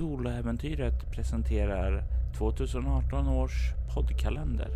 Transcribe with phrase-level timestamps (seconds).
[0.00, 2.04] Soloäventyret presenterar
[2.38, 3.52] 2018 års
[3.94, 4.68] poddkalender.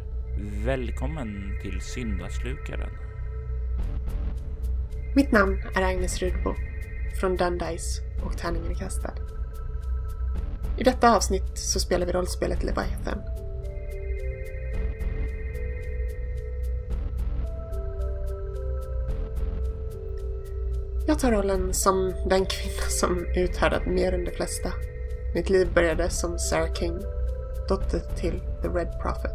[0.64, 2.90] Välkommen till Syndaslukaren.
[5.14, 6.54] Mitt namn är Agnes Rudbo
[7.20, 9.14] från Dundice och Tärningen är kastad.
[10.78, 13.18] I detta avsnitt så spelar vi rollspelet Leviathan.
[21.06, 24.72] Jag tar rollen som den kvinna som uthärdat mer än de flesta.
[25.34, 26.98] Mitt liv började som Sarah King,
[27.68, 29.32] dotter till The Red Prophet.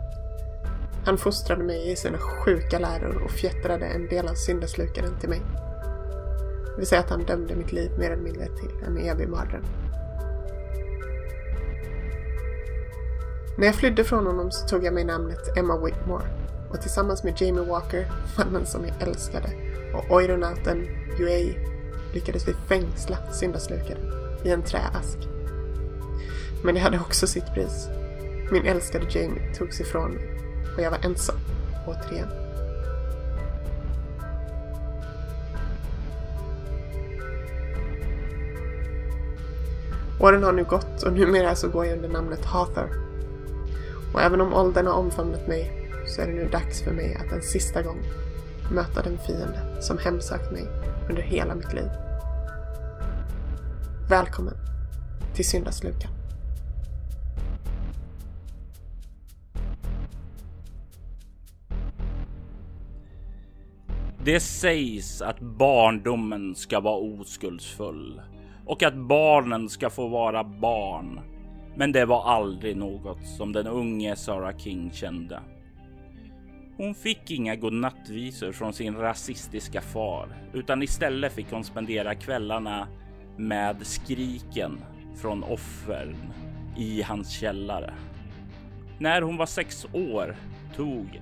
[1.06, 5.42] Han fostrade mig i sina sjuka läror och fjättrade en del av syndaslukaren till mig.
[6.66, 9.64] Det vill säga att han dömde mitt liv mer eller mindre till en evig mardröm.
[13.58, 16.26] När jag flydde från honom så tog jag mig namnet Emma Whitmore
[16.70, 19.50] och tillsammans med Jamie Walker, mannen som jag älskade,
[19.94, 20.88] och oironauten
[21.20, 21.58] Yuei
[22.14, 25.39] lyckades vi fängsla syndaslukaren i en träask.
[26.64, 27.90] Men det hade också sitt pris.
[28.52, 30.30] Min älskade Jamie togs ifrån mig
[30.76, 31.36] och jag var ensam,
[31.88, 32.30] återigen.
[40.20, 42.90] Åren har nu gått och numera så går jag under namnet Hathor.
[44.14, 47.32] Och även om åldern har omfamnat mig så är det nu dags för mig att
[47.32, 48.00] en sista gång
[48.72, 50.68] möta den fiende som hemsökt mig
[51.10, 51.90] under hela mitt liv.
[54.10, 54.54] Välkommen
[55.36, 56.19] till Syndaslukan.
[64.24, 68.22] Det sägs att barndomen ska vara oskuldsfull
[68.66, 71.20] och att barnen ska få vara barn.
[71.76, 75.40] Men det var aldrig något som den unge Sarah King kände.
[76.78, 82.88] Hon fick inga godnattvisor från sin rasistiska far, utan istället fick hon spendera kvällarna
[83.38, 84.80] med skriken
[85.16, 86.16] från offren
[86.78, 87.94] i hans källare.
[88.98, 90.36] När hon var sex år
[90.76, 91.22] tog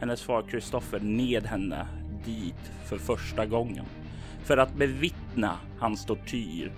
[0.00, 1.86] hennes far Kristoffer ned henne
[2.24, 3.84] dit för första gången
[4.44, 6.72] för att bevittna hans tortyr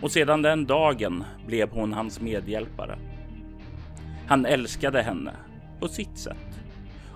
[0.00, 2.98] och sedan den dagen blev hon hans medhjälpare.
[4.26, 5.32] Han älskade henne
[5.80, 6.60] på sitt sätt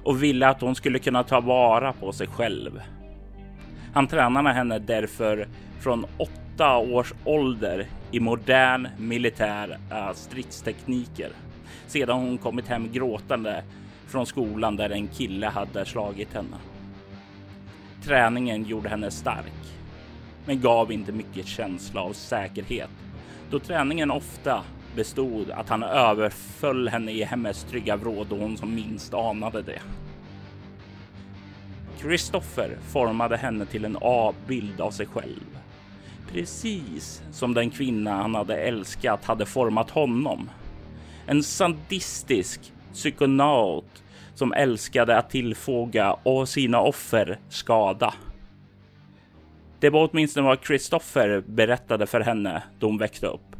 [0.05, 2.81] och ville att hon skulle kunna ta vara på sig själv.
[3.95, 5.49] Han tränade henne därför
[5.81, 9.79] från åtta års ålder i modern militär
[10.15, 11.31] stridstekniker
[11.87, 13.63] sedan hon kommit hem gråtande
[14.07, 16.57] från skolan där en kille hade slagit henne.
[18.05, 19.75] Träningen gjorde henne stark,
[20.47, 22.91] men gav inte mycket känsla av säkerhet
[23.51, 24.65] då träningen ofta
[24.97, 29.81] bestod att han överföll henne i hemmets trygga vrå då hon som minst anade det.
[32.01, 35.59] Kristoffer formade henne till en avbild av sig själv.
[36.33, 40.51] Precis som den kvinna han hade älskat hade format honom.
[41.27, 44.04] En sadistisk psykonaut
[44.35, 48.15] som älskade att tillfoga och sina offer skada.
[49.81, 53.57] Det var åtminstone vad Kristoffer berättade för henne då hon växte upp.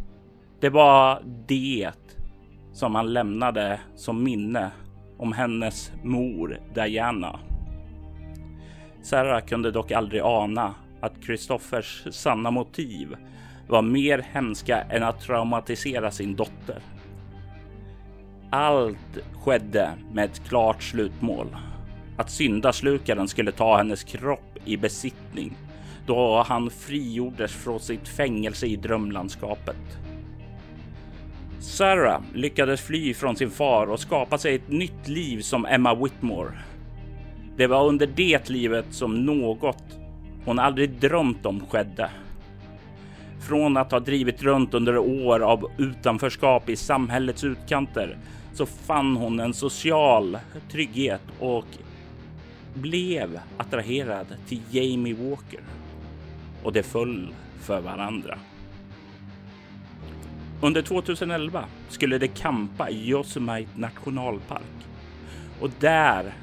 [0.61, 1.91] Det var det
[2.73, 4.71] som han lämnade som minne
[5.19, 7.39] om hennes mor Diana.
[9.03, 13.17] Sarah kunde dock aldrig ana att Kristoffers sanna motiv
[13.69, 16.83] var mer hemska än att traumatisera sin dotter.
[18.55, 21.57] Allt skedde med ett klart slutmål.
[22.17, 25.57] Att syndaslukaren skulle ta hennes kropp i besittning
[26.07, 29.77] då han frigjordes från sitt fängelse i drömlandskapet.
[31.61, 36.53] Sarah lyckades fly från sin far och skapa sig ett nytt liv som Emma Whitmore.
[37.57, 39.99] Det var under det livet som något
[40.45, 42.11] hon aldrig drömt om skedde.
[43.41, 48.19] Från att ha drivit runt under år av utanförskap i samhällets utkanter
[48.55, 50.39] så fann hon en social
[50.71, 51.67] trygghet och
[52.75, 55.61] blev attraherad till Jamie Walker.
[56.63, 58.39] Och det föll för varandra.
[60.61, 64.87] Under 2011 skulle de kampa i Yosemite nationalpark
[65.61, 66.35] och där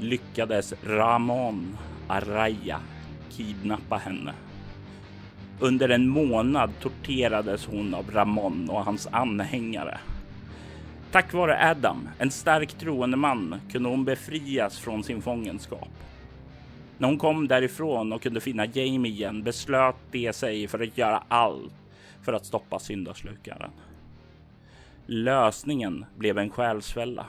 [0.00, 1.78] lyckades Ramon
[2.08, 2.80] Araya
[3.30, 4.32] kidnappa henne.
[5.60, 9.98] Under en månad torterades hon av Ramon och hans anhängare.
[11.14, 15.88] Tack vare Adam, en stark troende man, kunde hon befrias från sin fångenskap.
[16.98, 21.22] När hon kom därifrån och kunde finna Jamie igen beslöt de sig för att göra
[21.28, 21.72] allt
[22.22, 23.70] för att stoppa syndaslukaren.
[25.06, 27.26] Lösningen blev en själsfälla.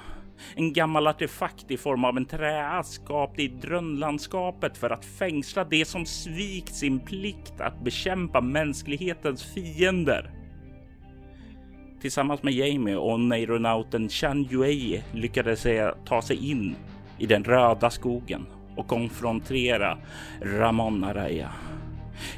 [0.55, 5.85] En gammal artefakt i form av en träask skapt i drömlandskapet för att fängsla det
[5.85, 10.44] som svikt sin plikt att bekämpa mänsklighetens fiender
[12.01, 16.75] tillsammans med Jamie och neuronauten Chan Yue lyckades eh, ta sig in
[17.17, 18.45] i den röda skogen
[18.75, 19.97] och konfrontera
[20.41, 21.51] Ramon Araya.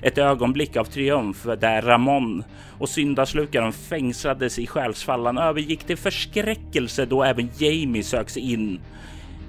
[0.01, 2.44] Ett ögonblick av triumf där Ramon
[2.80, 8.80] och syndaslukaren fängslades i själsfallan övergick till förskräckelse då även Jamie söks in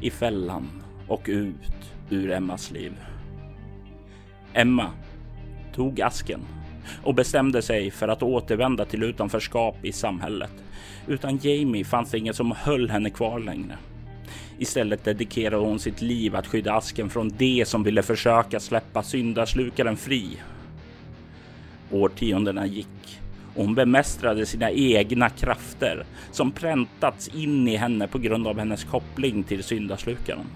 [0.00, 2.92] i fällan och ut ur Emmas liv.
[4.52, 4.90] Emma
[5.74, 6.40] tog asken
[7.02, 10.52] och bestämde sig för att återvända till utanförskap i samhället.
[11.06, 13.78] Utan Jamie fanns det inget som höll henne kvar längre.
[14.58, 19.96] Istället dedikerade hon sitt liv att skydda asken från det som ville försöka släppa syndaslukaren
[19.96, 20.36] fri.
[21.90, 22.88] Årtiondena gick
[23.54, 28.84] och hon bemästrade sina egna krafter som präntats in i henne på grund av hennes
[28.84, 30.46] koppling till syndaslukaren.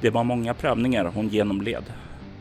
[0.00, 1.84] Det var många prövningar hon genomled,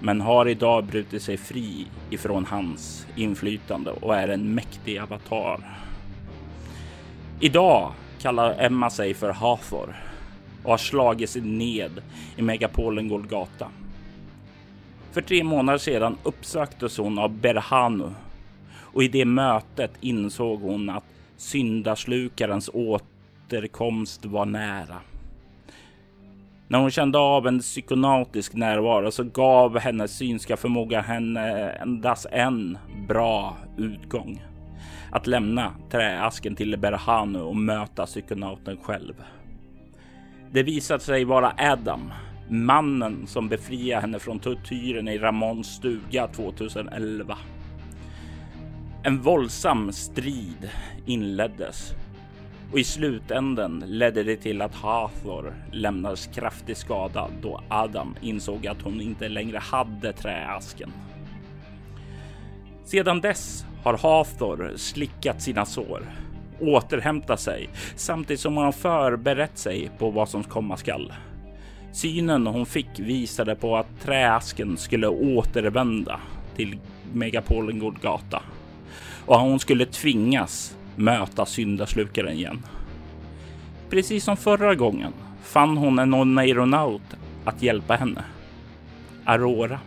[0.05, 5.79] men har idag brutit sig fri ifrån hans inflytande och är en mäktig avatar.
[7.39, 7.91] Idag
[8.21, 9.95] kallar Emma sig för Hathor
[10.63, 12.01] och har slagit sig ned
[12.35, 13.67] i megapolen Golgata.
[15.11, 18.09] För tre månader sedan uppsöktes hon av Berhanu
[18.77, 21.05] och i det mötet insåg hon att
[21.37, 24.99] syndaslukarens återkomst var nära.
[26.67, 32.77] När hon kände av en psykonautisk närvaro så gav hennes synska förmåga henne endast en
[33.07, 34.43] bra utgång.
[35.11, 39.13] Att lämna träasken till Berhanu och möta psykonauten själv.
[40.51, 42.13] Det visade sig vara Adam,
[42.49, 47.37] mannen som befriade henne från tortyren i Ramons stuga 2011.
[49.03, 50.69] En våldsam strid
[51.05, 51.93] inleddes
[52.75, 58.81] och i slutänden ledde det till att Hathor lämnades kraftigt skadad då Adam insåg att
[58.81, 60.91] hon inte längre hade träasken.
[62.85, 66.11] Sedan dess har Hathor slickat sina sår,
[66.59, 71.13] återhämtat sig samtidigt som han förberett sig på vad som komma skall.
[71.93, 76.19] Synen hon fick visade på att träasken skulle återvända
[76.55, 76.79] till
[77.13, 78.41] megapolen Golgata
[79.25, 82.63] och hon skulle tvingas möta syndaslukaren igen.
[83.89, 85.13] Precis som förra gången
[85.43, 87.15] fann hon en oneironaut
[87.45, 88.23] att hjälpa henne.
[89.25, 89.79] Aurora.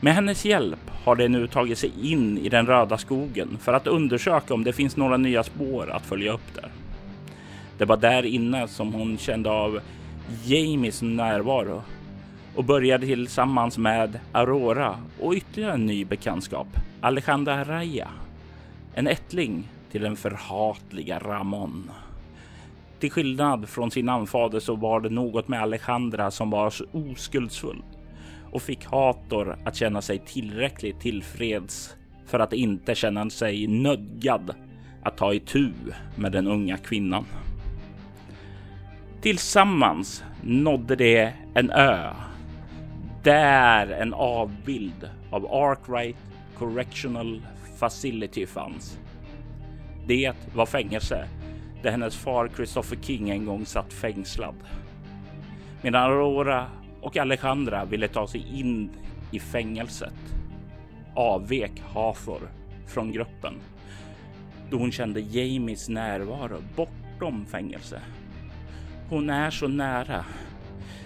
[0.00, 3.86] Med hennes hjälp har de nu tagit sig in i den röda skogen för att
[3.86, 6.68] undersöka om det finns några nya spår att följa upp där.
[7.78, 9.80] Det var där inne som hon kände av
[10.44, 11.82] Jamies närvaro
[12.56, 16.66] och började tillsammans med Aurora och ytterligare en ny bekantskap,
[17.00, 18.08] Alejandra Raya.
[18.94, 21.90] En ättling till den förhatliga Ramon.
[22.98, 27.82] Till skillnad från sin anfader så var det något med Alejandra som var oskuldsfull
[28.52, 31.96] och fick Hator att känna sig tillräckligt tillfreds
[32.26, 34.54] för att inte känna sig nödgad
[35.02, 35.72] att ta itu
[36.16, 37.24] med den unga kvinnan.
[39.20, 42.12] Tillsammans nådde de en ö
[43.22, 46.16] där en avbild av Arkwright
[46.58, 47.42] Correctional
[47.82, 48.98] Facility fanns.
[50.06, 51.28] Det var fängelse
[51.82, 54.54] där hennes far Christopher King en gång satt fängslad.
[55.82, 56.66] Medan Aurora
[57.00, 58.90] och Alejandra ville ta sig in
[59.30, 60.14] i fängelset
[61.14, 62.40] avvek Hafor
[62.86, 63.54] från gruppen
[64.70, 68.00] då hon kände Jamies närvaro bortom fängelse.
[69.08, 70.24] Hon är så nära.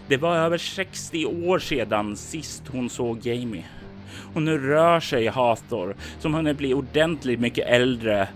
[0.09, 3.64] Det var över 60 år sedan sist hon såg Jamie.
[4.35, 8.28] Och nu rör sig Hathor som hunnit bli ordentligt mycket äldre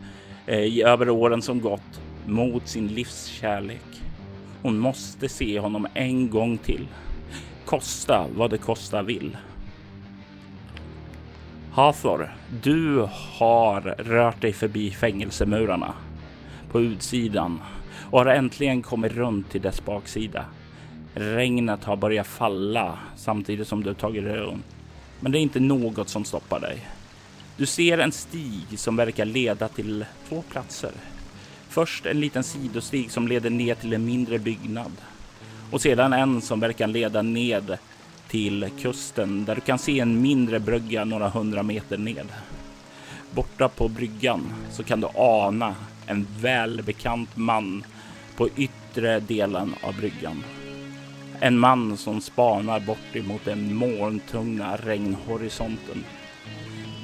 [0.46, 4.02] eh, över åren som gått mot sin livskärlek.
[4.62, 6.88] Hon måste se honom en gång till
[7.64, 9.36] kosta vad det kosta vill.
[11.72, 15.94] Hathor, du har rört dig förbi fängelsemurarna
[16.72, 17.60] på utsidan
[18.10, 20.44] och har äntligen kommit runt till dess baksida.
[21.14, 24.79] Regnet har börjat falla samtidigt som du tagit dig runt.
[25.20, 26.86] Men det är inte något som stoppar dig.
[27.56, 30.92] Du ser en stig som verkar leda till två platser.
[31.68, 34.92] Först en liten sidostig som leder ner till en mindre byggnad
[35.70, 37.78] och sedan en som verkar leda ned
[38.28, 42.26] till kusten där du kan se en mindre brygga några hundra meter ned.
[43.30, 45.74] Borta på bryggan så kan du ana
[46.06, 47.84] en välbekant man
[48.36, 50.44] på yttre delen av bryggan.
[51.42, 56.04] En man som spanar bort emot den molntungna regnhorisonten.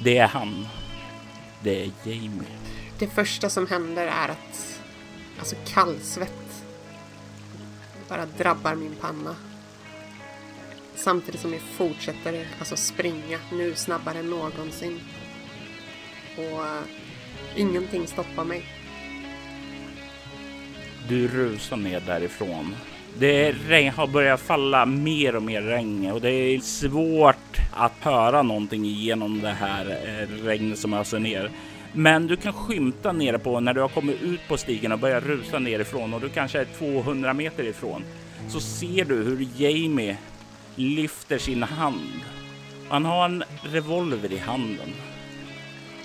[0.03, 0.67] Det är han.
[1.63, 2.47] Det är Jamie.
[2.99, 4.81] Det första som händer är att
[5.39, 6.63] alltså kallsvett
[8.09, 9.35] bara drabbar min panna.
[10.95, 14.99] Samtidigt som jag fortsätter alltså springa, nu snabbare än någonsin.
[16.37, 16.81] och eh,
[17.55, 18.65] ingenting stoppar mig.
[21.09, 22.75] Du rusar ner därifrån.
[23.19, 28.41] Det regn har börjat falla mer och mer regn och det är svårt att höra
[28.41, 31.51] någonting genom det här eh, regnet som öser ner.
[31.93, 35.21] Men du kan skymta nere på när du har kommit ut på stigen och börjar
[35.21, 38.03] rusa nerifrån och du kanske är 200 meter ifrån
[38.49, 40.17] så ser du hur Jamie
[40.75, 42.21] lyfter sin hand.
[42.89, 44.93] Han har en revolver i handen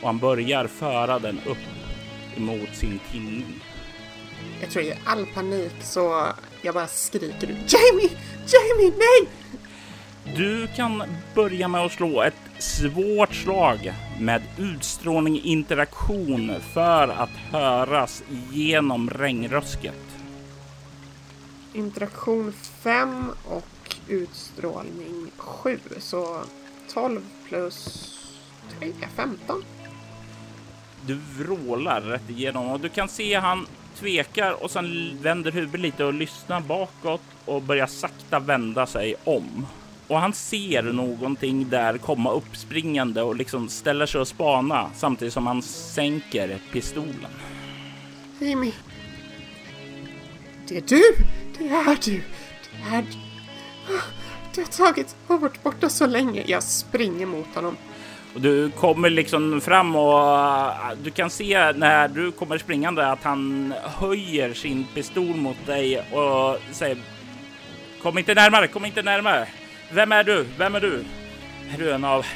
[0.00, 1.58] och han börjar föra den upp
[2.36, 3.62] emot sin tinning.
[4.60, 6.26] Jag tror i all panik så
[6.62, 8.10] jag bara skriker ut Jamie!
[8.46, 9.28] Jamie, nej!
[10.36, 11.02] Du kan
[11.34, 19.94] börja med att slå ett svårt slag med utstrålning interaktion för att höras genom regnrösket.
[21.72, 25.78] Interaktion 5 och utstrålning 7.
[25.98, 26.40] Så
[26.92, 28.08] 12 plus
[28.78, 29.64] 3, 15.
[31.06, 33.66] Du vrålar rätt igenom och du kan se han
[33.98, 39.66] tvekar och sen vänder huvudet lite och lyssnar bakåt och börjar sakta vända sig om.
[40.08, 45.46] Och han ser någonting där komma uppspringande och liksom ställer sig och spana samtidigt som
[45.46, 47.30] han sänker pistolen.
[48.40, 48.72] Amy.
[50.68, 51.02] Det är du!
[51.58, 52.22] Det är du!
[52.62, 53.18] Det är du!
[53.96, 54.02] Ah,
[54.54, 56.44] Det har tagit och varit borta så länge.
[56.46, 57.76] Jag springer mot honom.
[58.34, 63.22] Och du kommer liksom fram och äh, du kan se när du kommer springande att
[63.22, 66.96] han höjer sin pistol mot dig och säger
[68.02, 69.48] Kom inte närmare, kom inte närmare.
[69.92, 70.46] Vem är du?
[70.58, 71.04] Vem är du?
[71.74, 72.26] Är du en av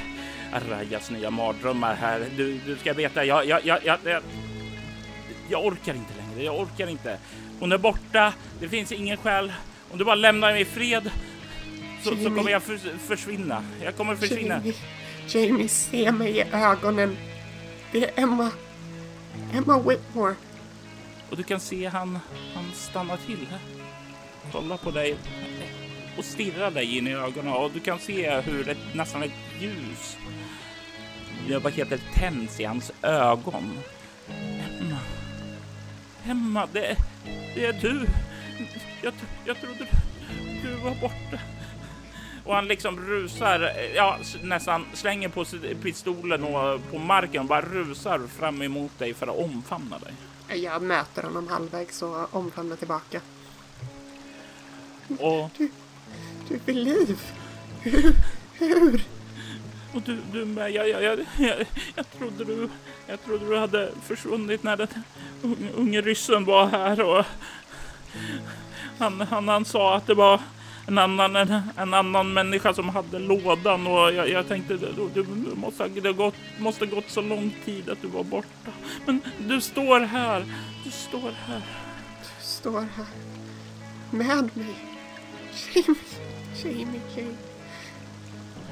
[0.70, 2.26] Rajas nya mardrömmar här?
[2.36, 4.22] Du, du ska veta, jag, jag, jag, jag, jag,
[5.48, 6.44] jag orkar inte längre.
[6.44, 7.18] Jag orkar inte.
[7.60, 8.32] Hon är borta.
[8.60, 9.52] Det finns ingen skäl.
[9.90, 11.10] Om du bara lämnar mig i fred
[12.02, 13.64] så, så kommer jag för, försvinna.
[13.84, 14.54] Jag kommer försvinna.
[14.54, 14.74] Jamie,
[15.28, 17.16] Jamie, se mig i ögonen.
[17.92, 18.50] Det är Emma.
[19.52, 20.34] Emma Whitmore.
[21.30, 22.18] Och du kan se han,
[22.54, 23.46] han stannar till.
[24.52, 25.16] Kollar på dig
[26.18, 30.16] och stirrar dig in i ögonen och du kan se hur ett, nästan ett ljus
[31.48, 33.78] det vad heter tänds i hans ögon.
[34.28, 34.98] Emma.
[36.24, 36.96] Emma, det,
[37.54, 38.06] det är du.
[39.02, 39.14] Jag,
[39.44, 39.86] jag trodde
[40.62, 41.40] du var borta.
[42.46, 45.44] Och han liksom rusar, ja nästan slänger på
[45.82, 50.14] pistolen och på marken och bara rusar fram emot dig för att omfamna dig.
[50.62, 53.20] Jag möter honom halvvägs och omfamnar tillbaka.
[55.18, 55.70] Och, Du,
[56.48, 57.20] du är liv.
[57.82, 58.14] Hur?
[58.54, 59.04] Hur?
[59.94, 62.68] och du, du med, jag, jag, jag, jag, jag, trodde du,
[63.06, 64.88] jag trodde du hade försvunnit när den
[65.42, 67.24] unge, unge ryssen var här och
[68.98, 70.40] han, han, han sa att det var
[70.86, 75.26] en annan, en, en annan människa som hade lådan och jag, jag tänkte du, du
[75.54, 78.70] måste, ha- det gått, måste gått så lång tid att du var borta.
[79.06, 80.44] Men du står här,
[80.84, 81.62] du står här.
[82.38, 83.06] Du står här.
[84.10, 84.74] Med mig.
[85.74, 85.96] Jamie,
[86.64, 87.36] Jamie, Jamie.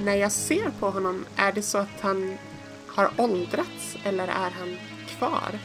[0.01, 2.39] När jag ser på honom, är det så att han
[2.89, 4.77] har åldrats eller är han
[5.09, 5.59] kvar?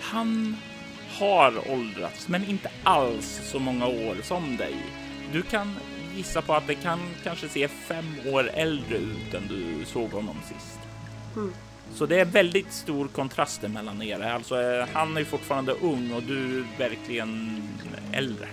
[0.00, 0.56] Han
[1.18, 4.74] har åldrats, men inte alls så många år som dig.
[5.32, 5.76] Du kan
[6.16, 10.36] gissa på att det kan kanske se fem år äldre ut än du såg honom
[10.48, 10.78] sist.
[11.36, 11.52] Mm.
[11.94, 14.20] Så det är väldigt stor kontrast mellan er.
[14.20, 17.62] Alltså, eh, han är fortfarande ung och du är verkligen
[18.12, 18.48] äldre.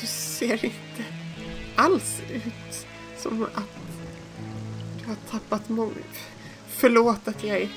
[0.00, 1.04] Du ser inte
[1.76, 3.62] alls ut som att
[5.00, 5.92] du har tappat mod.
[6.68, 7.68] Förlåt att jag är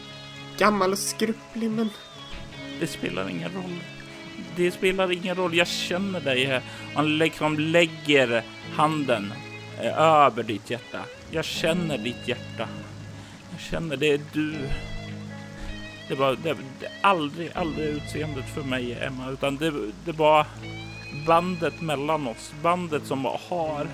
[0.57, 1.89] gammal och skrupplig, men
[2.79, 3.79] Det spelar ingen roll.
[4.55, 5.55] Det spelar ingen roll.
[5.55, 6.61] Jag känner dig.
[6.95, 8.43] Han liksom lägger
[8.75, 9.33] handen
[9.81, 10.99] eh, över ditt hjärta.
[11.31, 12.67] Jag känner ditt hjärta.
[13.51, 14.55] Jag känner det är du.
[16.07, 19.73] Det var det, det, aldrig, aldrig utseendet för mig, Emma, utan det,
[20.05, 20.45] det var
[21.27, 22.53] bandet mellan oss.
[22.61, 23.87] Bandet som har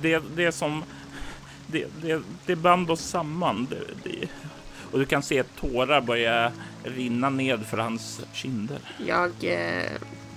[0.00, 0.84] det, det som
[1.66, 3.66] det, det, det band oss samman.
[3.70, 4.28] Det, det,
[4.92, 6.52] och du kan se tårar börja
[6.86, 8.80] rinna ned för hans kinder.
[9.06, 9.92] jag, eh,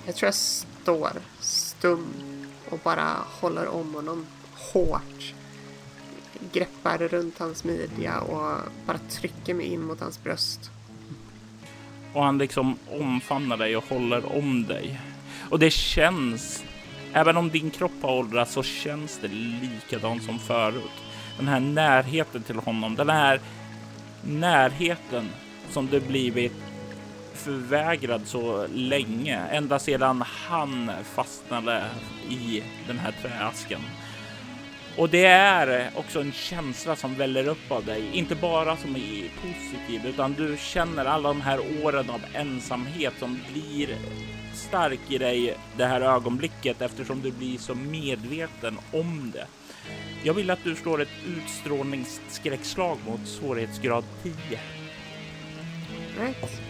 [0.05, 2.13] jag tror jag står stum
[2.69, 4.25] och bara håller om honom
[4.73, 5.33] hårt.
[6.51, 10.71] Greppar runt hans midja och bara trycker mig in mot hans bröst.
[12.13, 15.01] Och han liksom omfamnar dig och håller om dig.
[15.49, 16.63] Och det känns,
[17.13, 20.91] även om din kropp har åldrats så känns det likadant som förut.
[21.37, 23.41] Den här närheten till honom, den här
[24.21, 25.29] närheten
[25.71, 26.53] som du blivit
[27.33, 31.83] förvägrad så länge, ända sedan han fastnade
[32.29, 33.81] i den här träasken.
[34.97, 39.29] Och det är också en känsla som väller upp av dig, inte bara som är
[39.41, 43.95] positiv, utan du känner alla de här åren av ensamhet som blir
[44.53, 49.47] stark i dig det här ögonblicket eftersom du blir så medveten om det.
[50.23, 54.33] Jag vill att du slår ett utstrålningsskräckslag mot svårighetsgrad 10.
[56.19, 56.61] Right.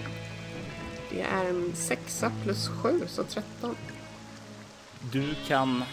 [1.10, 3.75] Det är en sexa plus sju, så 13.
[5.12, 5.84] Du kan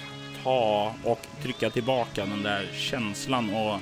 [0.42, 3.80] ta och trycka tillbaka den där känslan och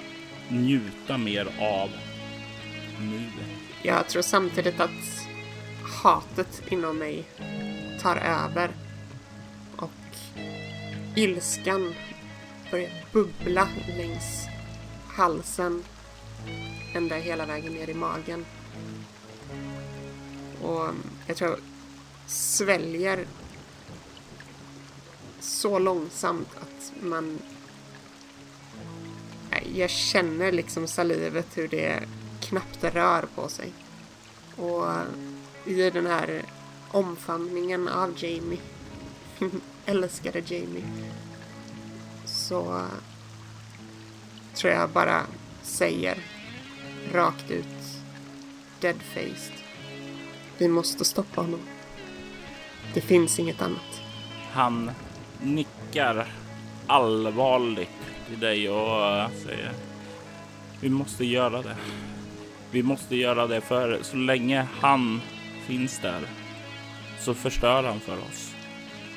[0.48, 1.90] njuta mer av
[3.00, 3.48] nuet.
[3.82, 5.28] Jag tror samtidigt att
[6.02, 7.24] hatet inom mig
[8.00, 8.70] tar över
[9.76, 9.90] och
[11.14, 11.94] ilskan
[12.70, 14.46] börjar bubbla längs
[15.08, 15.84] halsen
[16.94, 18.44] ända hela vägen ner i magen.
[20.64, 20.94] Och
[21.26, 21.58] jag tror jag
[22.26, 23.26] sväljer
[25.40, 27.38] så långsamt att man...
[29.74, 32.02] Jag känner liksom salivet hur det
[32.40, 33.72] knappt rör på sig.
[34.56, 34.86] Och
[35.64, 36.42] i den här
[36.90, 38.58] omfamningen av Jamie,
[39.38, 40.84] min älskade Jamie,
[42.24, 42.82] så
[44.54, 45.22] tror jag bara
[45.62, 46.18] säger
[47.12, 47.66] rakt ut
[48.80, 49.63] dead-faced.
[50.64, 51.60] Vi måste stoppa honom.
[52.94, 54.02] Det finns inget annat.
[54.52, 54.90] Han
[55.42, 56.26] nickar
[56.86, 57.88] allvarligt
[58.28, 59.72] till dig och eh, säger
[60.80, 61.76] vi måste göra det.
[62.70, 65.20] Vi måste göra det för så länge han
[65.66, 66.20] finns där
[67.20, 68.54] så förstör han för oss.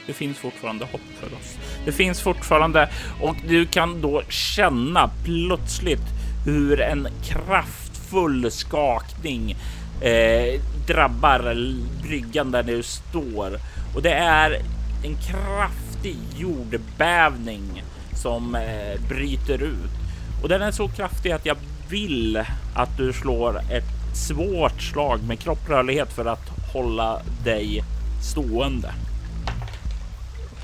[0.08, 1.58] Det finns fortfarande hopp för oss.
[1.86, 2.90] Det finns fortfarande
[3.22, 6.08] och du kan då känna plötsligt
[6.46, 9.56] hur en kraftfull skakning
[10.02, 11.56] eh, drabbar
[12.02, 13.60] bryggan där du står
[13.96, 14.62] och det är
[15.04, 19.92] en kraftig jordbävning som eh, bryter ut
[20.42, 21.58] och den är så kraftig att jag
[21.90, 22.44] vill
[22.76, 27.84] att du slår ett svårt slag med kropprörlighet för att hålla dig
[28.22, 28.94] stående.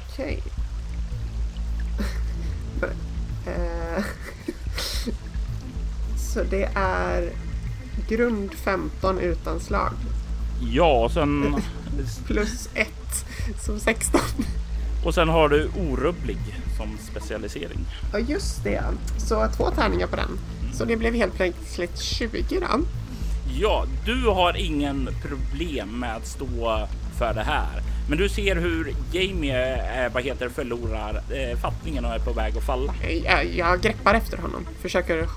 [0.09, 0.43] Okej.
[3.47, 4.03] Eh,
[6.17, 7.29] så det är
[8.09, 9.93] grund 15 utan slag.
[10.71, 11.55] Ja, och sen
[12.27, 12.87] Plus 1
[13.65, 14.21] som 16.
[15.05, 16.37] och sen har du orubblig
[16.77, 17.79] som specialisering.
[18.13, 18.83] Ja, just det.
[19.17, 20.39] Så två tärningar på den.
[20.73, 22.79] Så det blev helt plötsligt 20 då.
[23.59, 26.87] Ja, du har ingen problem med att stå
[27.17, 32.11] för det här, men du ser hur Jamie, eh, vad heter, förlorar eh, fattningen och
[32.11, 32.93] är på väg att falla.
[33.23, 34.67] Jag, jag greppar efter honom.
[34.81, 35.27] Försöker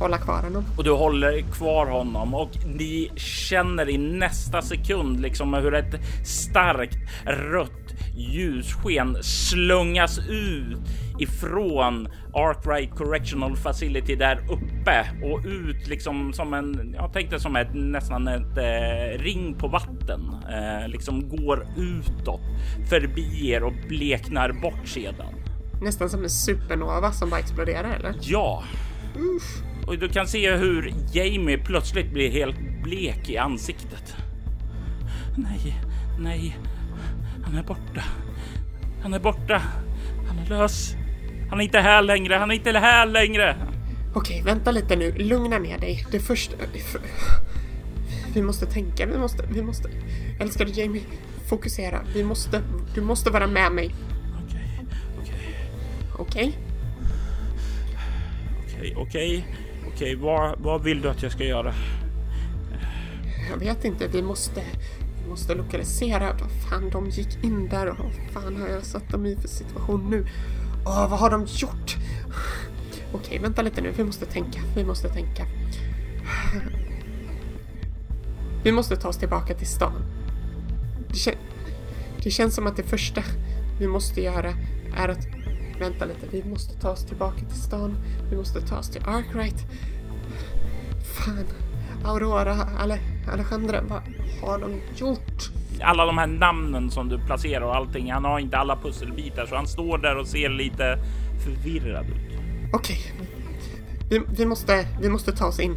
[0.00, 0.64] hålla kvar honom.
[0.76, 6.98] och du håller kvar honom och ni känner i nästa sekund liksom hur ett starkt
[7.26, 10.78] rött ljussken slungas ut
[11.18, 17.74] ifrån Arkwright Correctional Facility där uppe och ut liksom som en, jag tänkte som ett
[17.74, 22.40] nästan ett eh, ring på vatten, eh, liksom går utåt
[22.88, 25.34] förbi er och bleknar bort sedan.
[25.82, 28.14] Nästan som en supernova som bara exploderar eller?
[28.20, 28.62] Ja.
[29.90, 34.16] Och du kan se hur Jamie plötsligt blir helt blek i ansiktet.
[35.36, 35.76] Nej,
[36.18, 36.56] nej.
[37.44, 38.04] Han är borta.
[39.02, 39.62] Han är borta.
[40.28, 40.94] Han är lös.
[41.50, 42.34] Han är inte här längre.
[42.34, 43.56] Han är inte här längre.
[44.14, 45.12] Okej, vänta lite nu.
[45.12, 46.06] Lugna ner dig.
[46.10, 46.56] Det första...
[48.34, 49.06] Vi måste tänka.
[49.06, 49.46] Vi måste...
[49.52, 49.90] Vi måste...
[50.40, 51.02] Älskade Jamie,
[51.48, 52.00] fokusera.
[52.14, 52.62] Vi måste...
[52.94, 53.94] Du måste vara med mig.
[54.44, 54.86] Okej,
[55.20, 55.38] okej,
[56.18, 56.58] Okej?
[58.66, 59.46] okej, okej,
[60.00, 60.16] okej.
[60.16, 61.74] Vad, vad vill du att jag ska göra?
[63.50, 64.08] Jag vet inte.
[64.08, 64.62] Vi måste...
[65.22, 66.32] Vi måste lokalisera.
[66.40, 67.86] Vad fan, de gick in där.
[67.86, 70.26] och Vad fan har jag satt dem i för situation nu?
[70.86, 71.96] Åh, vad har de gjort?
[73.12, 73.92] Okej, vänta lite nu.
[73.96, 74.60] Vi måste tänka.
[74.76, 75.46] Vi måste tänka.
[78.64, 80.02] Vi måste ta oss tillbaka till stan.
[81.08, 81.36] Det, kän-
[82.22, 83.22] det känns som att det första
[83.80, 84.54] vi måste göra
[84.96, 85.26] är att...
[85.80, 86.26] Vänta lite.
[86.30, 87.96] Vi måste ta oss tillbaka till stan.
[88.30, 89.64] Vi måste ta oss till Arkwright.
[91.16, 91.44] Fan.
[92.04, 92.98] Aurora, Ale,
[93.32, 94.02] Alejandra, vad
[94.42, 95.50] har de gjort?
[95.82, 98.12] Alla de här namnen som du placerar och allting.
[98.12, 100.98] Han har inte alla pusselbitar så han står där och ser lite
[101.44, 102.38] förvirrad ut.
[102.72, 102.98] Okej.
[104.10, 105.76] Vi, vi, måste, vi måste ta oss in.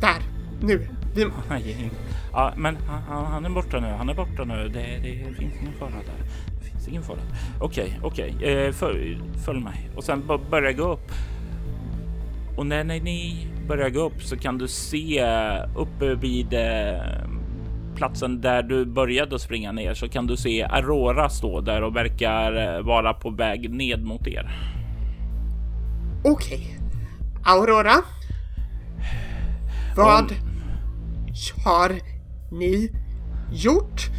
[0.00, 0.22] Där.
[0.60, 0.88] Nu.
[1.14, 1.26] Vi,
[2.32, 3.86] Ja, men han, han- han är borta nu.
[3.86, 4.68] Han är borta nu.
[4.68, 6.26] Det, det finns ingen fara där.
[6.88, 7.18] Ingen fara.
[7.60, 8.36] Okej, okej.
[8.42, 11.12] Eh, följ, följ mig och sen börja gå upp.
[12.56, 15.24] Och när, när ni börjar gå upp så kan du se
[15.76, 17.02] uppe vid eh,
[17.94, 22.76] platsen där du började springa ner så kan du se Aurora stå där och verkar
[22.76, 24.50] eh, vara på väg ned mot er.
[26.24, 26.58] Okej.
[26.58, 26.84] Okay.
[27.44, 27.94] Aurora.
[29.96, 30.28] Vad Om...
[31.64, 31.92] har
[32.50, 32.90] ni
[33.52, 34.10] gjort?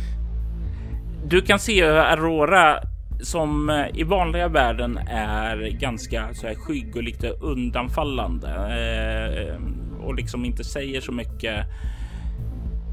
[1.28, 2.80] Du kan se Aurora
[3.20, 9.62] som eh, i vanliga världen är ganska så här skygg och lite undanfallande eh, eh,
[10.06, 11.66] och liksom inte säger så mycket.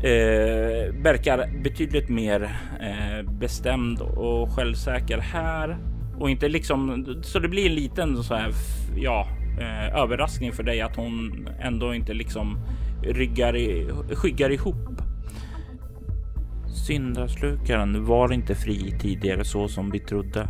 [0.05, 2.43] Eh, verkar betydligt mer
[2.81, 5.79] eh, bestämd och självsäker här
[6.19, 8.53] och inte liksom så det blir en liten så här
[8.97, 9.29] ja,
[9.61, 12.59] eh, överraskning för dig att hon ändå inte liksom
[13.03, 15.03] ryggar i, skyggar ihop
[16.73, 20.49] Syndaslukaren var inte fri tidigare så som vi trodde.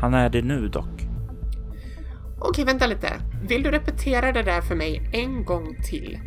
[0.00, 1.06] Han är det nu dock.
[2.38, 3.08] Okej, vänta lite.
[3.48, 6.18] Vill du repetera det där för mig en gång till?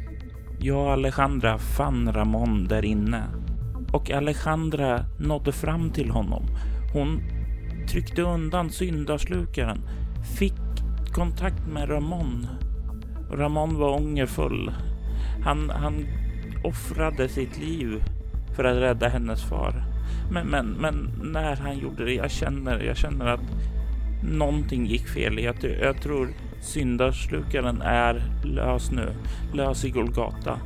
[0.60, 3.24] Jag och Alejandra fann Ramon där inne
[3.94, 6.44] och Alejandra nådde fram till honom.
[6.94, 7.22] Hon
[7.88, 9.82] tryckte undan syndaslukaren,
[10.38, 10.54] fick
[11.14, 12.48] kontakt med Ramon.
[13.32, 14.72] Ramon var ångerfull.
[15.44, 16.06] Han, han
[16.66, 18.04] offrade sitt liv
[18.56, 19.84] för att rädda hennes far.
[20.32, 23.42] Men, men, men när han gjorde det, jag känner, jag känner att
[24.24, 25.40] någonting gick fel.
[25.40, 26.30] Jag, jag tror
[26.62, 29.14] syndaslukaren är lös nu,
[29.54, 30.60] lös i Golgata.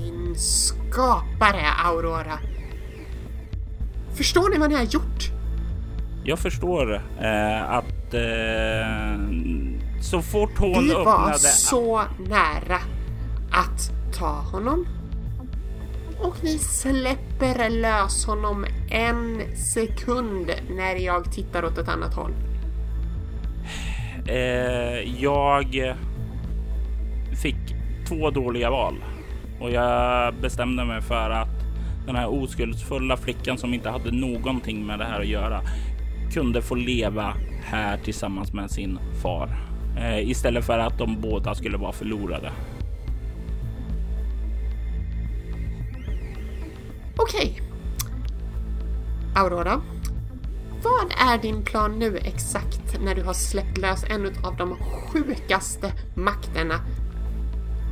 [0.00, 2.38] Min skapare, Aurora.
[4.14, 5.30] Förstår ni vad ni har gjort?
[6.24, 9.20] Jag förstår eh, att eh,
[10.00, 10.96] så fort hon öppnade...
[10.96, 12.78] Vi var så nära
[13.50, 14.86] att ta honom
[16.20, 22.32] och ni släpper lös honom en sekund när jag tittar åt ett annat håll.
[24.28, 25.96] Eh, jag
[27.42, 27.56] fick
[28.08, 28.94] två dåliga val
[29.60, 31.48] och jag bestämde mig för att
[32.06, 35.60] den här oskuldsfulla flickan som inte hade någonting med det här att göra
[36.32, 39.48] kunde få leva här tillsammans med sin far
[39.98, 42.50] eh, istället för att de båda skulle vara förlorade.
[47.16, 47.60] Okej.
[49.34, 49.80] Aurora.
[50.82, 55.92] Vad är din plan nu exakt när du har släppt lös en av de sjukaste
[56.14, 56.74] makterna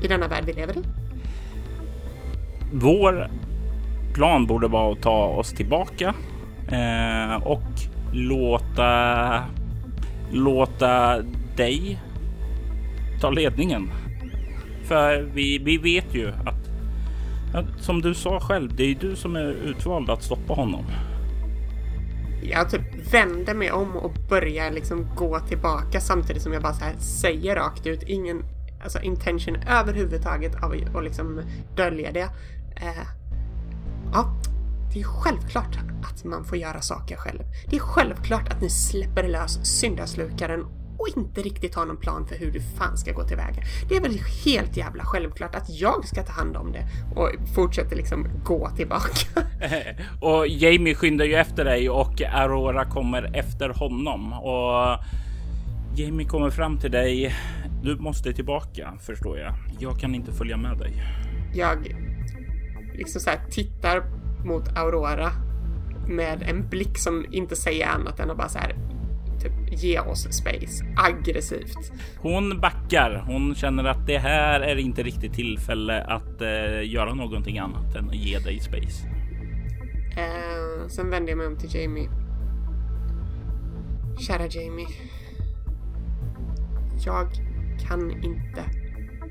[0.03, 0.83] i denna värld vi lever i?
[2.73, 3.31] Vår
[4.15, 6.15] plan borde vara att ta oss tillbaka
[6.69, 7.63] eh, och
[8.13, 9.45] låta
[10.33, 11.23] låta
[11.57, 11.99] dig
[13.21, 13.91] ta ledningen.
[14.85, 16.63] För vi, vi vet ju att
[17.79, 20.85] som du sa själv, det är ju du som är utvald att stoppa honom.
[22.43, 26.85] Jag typ vänder mig om och börjar liksom gå tillbaka samtidigt som jag bara så
[26.85, 28.03] här säger rakt ut.
[28.03, 28.43] Ingen
[28.83, 31.43] alltså intention överhuvudtaget av att liksom
[31.77, 32.29] dölja det.
[32.77, 33.07] Eh,
[34.12, 34.35] ja,
[34.93, 37.43] det är självklart att man får göra saker själv.
[37.71, 40.67] Det är självklart att ni släpper lös syndaslukaren
[41.05, 43.62] och inte riktigt har någon plan för hur du fan ska gå tillväga.
[43.88, 47.97] Det är väl helt jävla självklart att jag ska ta hand om det och fortsätter
[47.97, 49.27] liksom gå tillbaka.
[50.21, 54.99] och Jamie skyndar ju efter dig och Aurora kommer efter honom och
[55.97, 57.35] Jamie kommer fram till dig.
[57.83, 59.55] Du måste tillbaka förstår jag.
[59.79, 61.03] Jag kan inte följa med dig.
[61.55, 61.97] Jag
[62.93, 64.03] liksom så här tittar
[64.45, 65.31] mot Aurora
[66.09, 68.94] med en blick som inte säger annat än att bara så här
[69.45, 71.93] typ ge oss space aggressivt.
[72.19, 73.25] Hon backar.
[73.27, 78.09] Hon känner att det här är inte riktigt tillfälle att uh, göra någonting annat än
[78.09, 79.07] att ge dig space.
[80.17, 82.09] Uh, sen vänder jag mig om till Jamie.
[84.19, 84.89] Kära Jamie.
[87.05, 87.29] Jag
[87.89, 88.63] kan inte.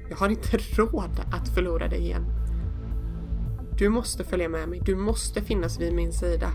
[0.09, 2.25] Jag har inte råd att förlora dig igen.
[3.77, 4.81] Du måste följa med mig.
[4.85, 6.51] Du måste finnas vid min sida.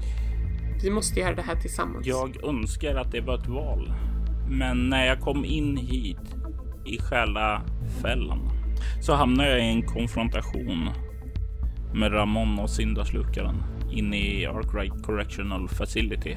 [0.83, 2.07] Vi måste göra det här tillsammans.
[2.07, 3.93] Jag önskar att det var ett val.
[4.49, 6.37] Men när jag kom in hit
[6.85, 8.51] i själafällan
[9.01, 10.91] så hamnade jag i en konfrontation
[11.95, 16.37] med Ramon och syndaslukaren inne i Arkwright Correctional Facility.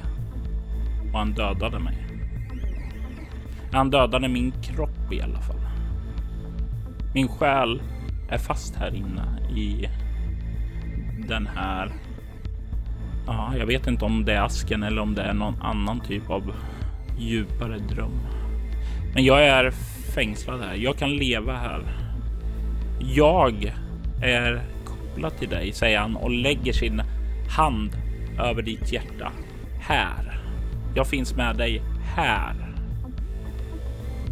[1.12, 2.06] Och han dödade mig.
[3.72, 5.60] Han dödade min kropp i alla fall.
[7.14, 7.82] Min själ
[8.30, 9.88] är fast här inne i
[11.28, 11.92] den här
[13.26, 16.30] Ja, jag vet inte om det är asken eller om det är någon annan typ
[16.30, 16.54] av
[17.18, 18.20] djupare dröm.
[19.14, 19.70] Men jag är
[20.14, 20.74] fängslad här.
[20.74, 21.82] Jag kan leva här.
[23.00, 23.72] Jag
[24.22, 27.02] är kopplad till dig, säger han och lägger sin
[27.48, 27.90] hand
[28.40, 29.32] över ditt hjärta.
[29.80, 30.40] Här.
[30.94, 31.82] Jag finns med dig
[32.16, 32.54] här.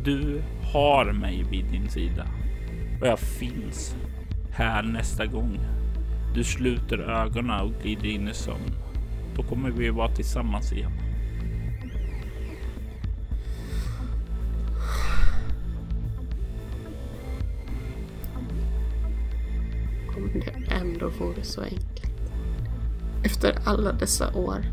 [0.05, 2.27] Du har mig vid din sida
[3.01, 3.97] och jag finns
[4.53, 5.59] här nästa gång
[6.35, 8.75] du sluter ögonen och glider in i sömn.
[9.37, 10.93] Då kommer vi vara tillsammans igen.
[20.17, 22.13] Om det ändå vore så enkelt.
[23.25, 24.65] Efter alla dessa år.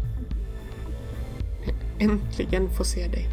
[1.99, 3.29] Äntligen få se dig.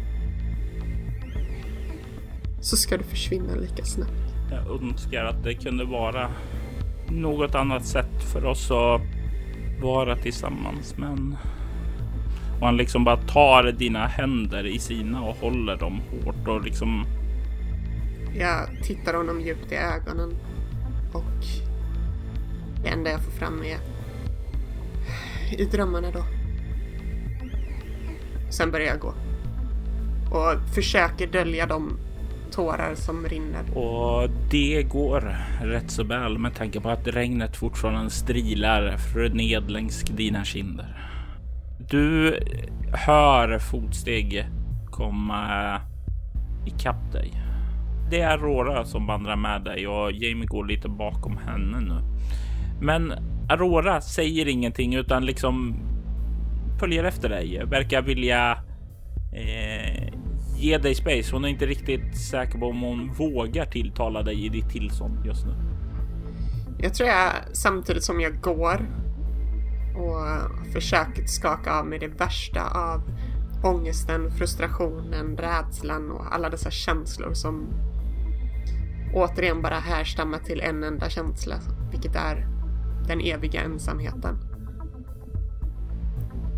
[2.61, 4.11] Så ska du försvinna lika snabbt.
[4.51, 6.29] Jag önskar att det kunde vara
[7.09, 8.04] något annat sätt
[8.35, 9.01] för oss att
[9.81, 11.37] vara tillsammans, men
[12.59, 17.05] och han liksom bara tar dina händer i sina och håller dem hårt och liksom.
[18.37, 20.33] Jag tittar honom djupt i ögonen
[21.13, 21.45] och
[22.83, 23.77] det enda jag får fram är
[25.61, 26.23] i drömmarna då.
[28.49, 29.13] Sen börjar jag gå
[30.31, 31.97] och försöker dölja de
[32.51, 33.77] tårar som rinner.
[33.77, 38.97] Och det går rätt så väl med tanke på att regnet fortfarande strilar
[39.33, 40.97] ned längs dina kinder.
[41.89, 42.39] Du
[42.93, 44.45] hör fotsteg
[44.91, 45.81] komma
[46.65, 47.31] ikapp dig.
[48.09, 52.01] Det är Aurora som vandrar med dig och Jamie går lite bakom henne nu.
[52.81, 53.13] Men
[53.49, 55.75] Aurora säger ingenting utan liksom
[56.79, 57.61] följer efter dig.
[57.65, 58.57] Verkar vilja
[59.33, 60.04] eh,
[60.57, 61.31] ge dig space.
[61.31, 65.45] Hon är inte riktigt säker på om hon vågar tilltala dig i ditt tillstånd just
[65.45, 65.53] nu.
[66.77, 68.89] Jag tror jag samtidigt som jag går
[69.95, 73.01] och försöker skaka av mig det värsta av
[73.63, 77.67] ångesten, frustrationen, rädslan och alla dessa känslor som
[79.13, 81.55] återigen bara härstammar till en enda känsla,
[81.91, 82.47] vilket är
[83.07, 84.37] den eviga ensamheten.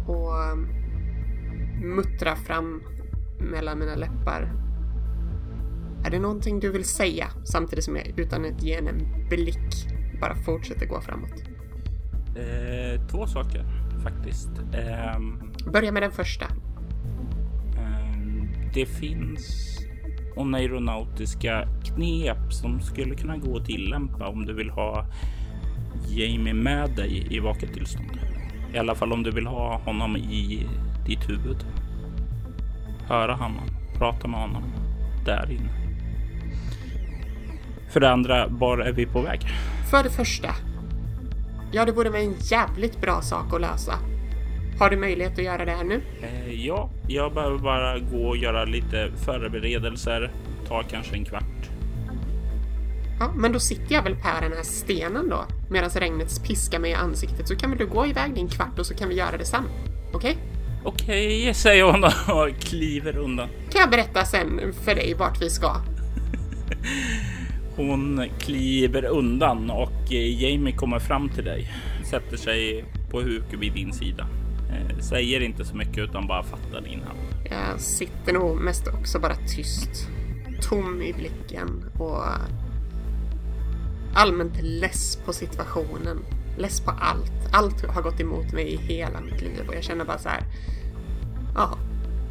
[0.08, 0.58] Och
[1.82, 2.82] muttra fram
[3.40, 4.54] mellan mina läppar.
[6.06, 7.28] Är det någonting du vill säga?
[7.44, 9.88] Samtidigt som jag utan att ge henne en blick
[10.22, 11.44] bara fortsätter gå framåt.
[12.36, 13.66] Eh, två saker
[14.04, 14.50] faktiskt.
[14.74, 15.20] Eh,
[15.72, 16.46] Börja med den första.
[17.78, 19.78] eh, det finns
[20.36, 25.06] oneironautiska knep som skulle kunna gå att tillämpa om du vill ha
[26.08, 28.20] Jamie med dig i vaket tillstånd.
[28.74, 30.68] I alla fall om du vill ha honom i
[31.06, 31.66] ditt huvud.
[33.08, 34.64] Höra honom, prata med honom
[35.26, 35.70] där inne.
[37.90, 39.42] För det andra, var är vi på väg?
[39.92, 40.50] För det första.
[41.72, 43.94] Ja, det vore en jävligt bra sak att lösa.
[44.80, 46.02] Har du möjlighet att göra det här nu?
[46.22, 50.32] Eh, ja, jag behöver bara gå och göra lite förberedelser.
[50.68, 51.70] Ta kanske en kvart.
[53.20, 56.92] Ja, men då sitter jag väl på den här stenen då, medan regnet piskar mig
[56.92, 57.48] i ansiktet.
[57.48, 59.64] Så kan väl du gå iväg din kvart och så kan vi göra det sen.
[60.14, 60.32] Okej?
[60.32, 60.57] Okay?
[60.88, 63.50] Okej, okay, säger hon och kliver undan.
[63.72, 65.76] Kan jag berätta sen för dig vart vi ska?
[67.76, 71.72] hon kliver undan och Jamie kommer fram till dig.
[72.10, 74.28] Sätter sig på huk vid din sida.
[74.70, 77.20] Eh, säger inte så mycket utan bara fattar din hand.
[77.50, 80.08] Jag sitter nog mest också bara tyst.
[80.62, 82.24] Tom i blicken och
[84.14, 86.26] allmänt less på situationen.
[86.58, 87.32] Less på allt.
[87.52, 90.44] Allt har gått emot mig i hela mitt liv och jag känner bara så här.
[91.58, 91.78] Ja,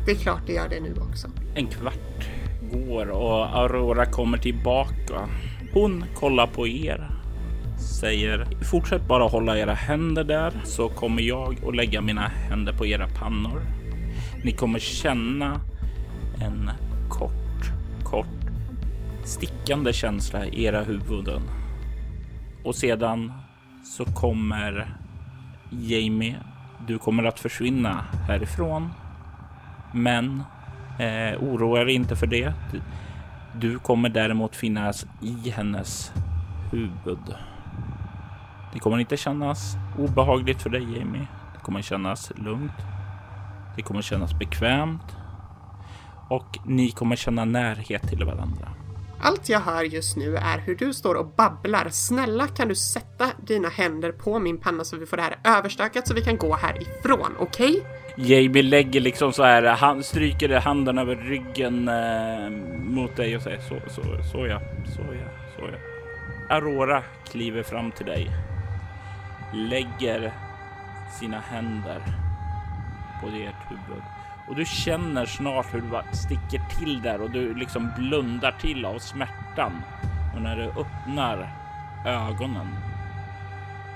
[0.04, 1.28] det är klart det gör det nu också.
[1.54, 2.28] En kvart
[2.72, 5.28] går och Aurora kommer tillbaka.
[5.72, 7.10] Hon kollar på er.
[8.00, 12.86] Säger fortsätt bara hålla era händer där så kommer jag och lägga mina händer på
[12.86, 13.62] era pannor.
[14.44, 15.60] Ni kommer känna
[16.40, 16.70] en
[17.08, 17.72] kort,
[18.04, 18.26] kort
[19.24, 21.42] stickande känsla i era huvuden.
[22.64, 23.32] Och sedan
[23.84, 24.96] så kommer
[25.70, 26.36] Jamie.
[26.86, 28.90] Du kommer att försvinna härifrån.
[29.96, 30.42] Men
[30.98, 32.52] eh, oroa dig inte för det.
[33.54, 36.12] Du kommer däremot finnas i hennes
[36.72, 37.34] huvud.
[38.72, 41.26] Det kommer inte kännas obehagligt för dig Jamie.
[41.54, 42.72] Det kommer kännas lugnt.
[43.76, 45.16] Det kommer kännas bekvämt
[46.28, 48.68] och ni kommer känna närhet till varandra.
[49.20, 51.88] Allt jag hör just nu är hur du står och babblar.
[51.90, 56.08] Snälla kan du sätta dina händer på min panna så vi får det här överstökat
[56.08, 57.70] så vi kan gå härifrån, okej?
[57.70, 57.95] Okay?
[58.18, 63.60] Jamie lägger liksom så här, han stryker handen över ryggen eh, mot dig och säger
[63.60, 64.02] så, så,
[64.32, 65.78] så ja, så ja, så ja.
[66.56, 68.30] Aurora kliver fram till dig.
[69.54, 70.32] Lägger
[71.20, 72.00] sina händer
[73.20, 74.02] på ert huvud
[74.48, 78.84] och du känner snart hur du bara sticker till där och du liksom blundar till
[78.84, 79.82] av smärtan.
[80.34, 81.50] Och när du öppnar
[82.06, 82.76] ögonen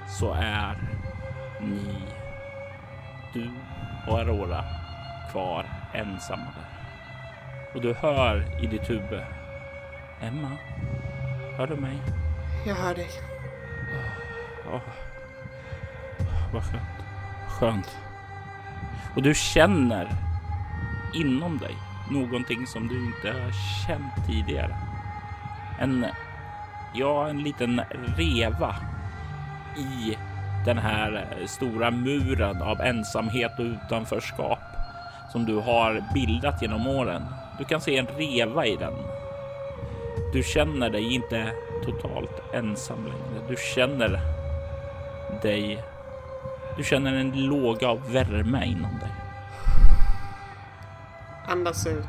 [0.09, 0.77] så är
[1.61, 1.95] ni,
[3.33, 3.51] du
[4.07, 4.65] och Aurora
[5.31, 6.71] kvar ensamma där.
[7.75, 9.23] Och du hör i ditt huvud.
[10.21, 10.51] Emma,
[11.57, 11.99] hör du mig?
[12.67, 13.11] Jag hör dig.
[14.67, 14.81] Oh, oh.
[16.53, 17.05] Vad skönt.
[17.49, 17.99] Skönt.
[19.17, 20.09] Och du känner
[21.15, 21.75] inom dig.
[22.11, 23.53] Någonting som du inte har
[23.87, 24.77] känt tidigare.
[25.79, 26.07] En,
[26.95, 27.81] ja, en liten
[28.17, 28.77] reva
[29.77, 30.17] i
[30.65, 34.59] den här stora muren av ensamhet och utanförskap
[35.33, 37.23] som du har bildat genom åren.
[37.59, 38.95] Du kan se en reva i den.
[40.33, 41.53] Du känner dig inte
[41.85, 43.49] totalt ensam längre.
[43.49, 44.21] Du känner
[45.43, 45.85] dig.
[46.77, 49.11] Du känner en låga av värme inom dig.
[51.47, 52.05] Andas ut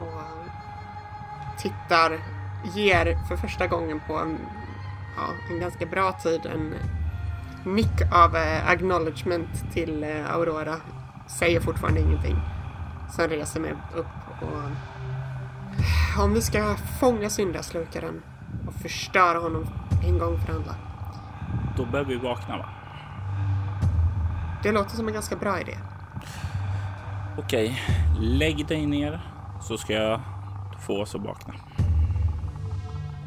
[0.00, 0.22] och
[1.58, 2.18] tittar,
[2.74, 4.38] ger för första gången på en,
[5.16, 6.74] ja, en ganska bra tid en
[7.66, 10.76] nick av eh, acknowledgement till eh, Aurora.
[11.38, 12.36] Säger fortfarande ingenting.
[13.16, 14.06] Sen reser mig upp
[14.40, 14.62] och
[16.18, 18.22] om vi ska fånga syndaslukaren
[18.66, 19.66] och förstöra honom
[20.06, 20.76] en gång för alla.
[21.76, 22.68] Då behöver vi vakna va?
[24.62, 25.74] Det låter som en ganska bra idé.
[27.38, 27.82] Okej,
[28.20, 29.20] lägg dig ner
[29.60, 30.20] så ska jag
[30.86, 31.54] få oss att vakna.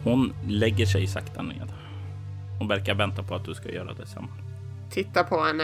[0.03, 1.73] Hon lägger sig sakta ned.
[2.59, 4.27] Hon verkar vänta på att du ska göra detsamma.
[4.91, 5.63] Tittar på henne.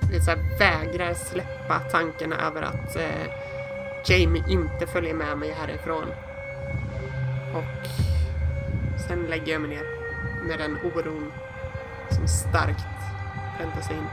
[0.00, 3.26] Här, vägrar släppa tanken över att eh,
[4.06, 6.08] Jamie inte följer med mig härifrån.
[7.54, 7.88] Och
[9.08, 9.84] sen lägger jag mig ner
[10.48, 11.32] med den oron
[12.10, 12.86] som starkt
[13.58, 14.06] präntar sig in.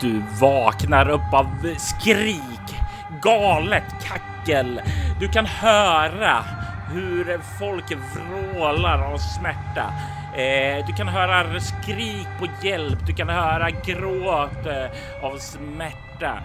[0.00, 1.46] Du vaknar upp av
[1.78, 2.76] skrik,
[3.22, 4.80] galet kackel.
[5.20, 6.44] Du kan höra
[6.92, 9.92] hur folk vrålar av smärta.
[10.36, 13.06] Eh, du kan höra skrik på hjälp.
[13.06, 16.42] Du kan höra gråt eh, av smärta.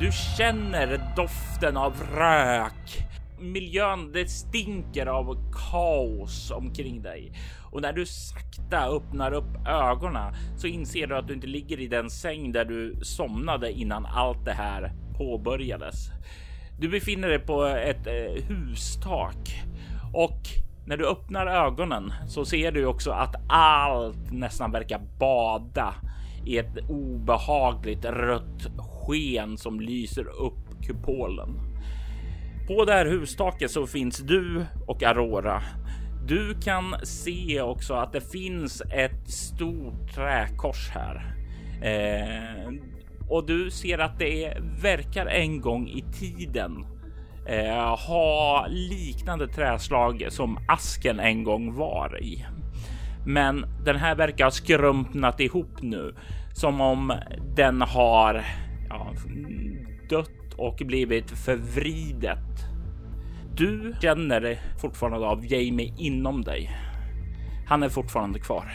[0.00, 3.08] Du känner doften av rök.
[3.40, 7.32] Miljön, det stinker av kaos omkring dig.
[7.72, 11.86] Och när du sakta öppnar upp ögonen så inser du att du inte ligger i
[11.86, 16.10] den säng där du somnade innan allt det här påbörjades.
[16.78, 19.62] Du befinner dig på ett eh, hustak
[20.12, 20.40] och
[20.86, 25.94] när du öppnar ögonen så ser du också att allt nästan verkar bada
[26.46, 31.48] i ett obehagligt rött sken som lyser upp kupolen.
[32.68, 35.62] På det här hustaket så finns du och Aurora.
[36.26, 41.34] Du kan se också att det finns ett stort träkors här.
[41.82, 42.72] Eh,
[43.28, 46.86] och du ser att det verkar en gång i tiden
[47.46, 52.46] eh, ha liknande träslag som asken en gång var i.
[53.26, 56.14] Men den här verkar ha skrumpnat ihop nu
[56.54, 57.12] som om
[57.56, 58.44] den har
[58.88, 59.12] ja,
[60.08, 62.38] dött och blivit förvridet.
[63.54, 66.70] Du känner fortfarande av Jamie inom dig.
[67.66, 68.72] Han är fortfarande kvar.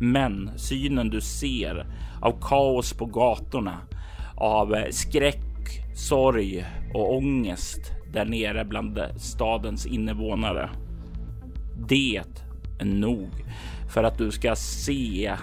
[0.00, 1.86] Men synen du ser
[2.20, 3.78] av kaos på gatorna,
[4.36, 5.47] av skräck
[5.98, 10.70] sorg och ångest där nere bland stadens invånare.
[11.88, 12.22] Det
[12.78, 13.28] är nog
[13.88, 15.34] för att du ska se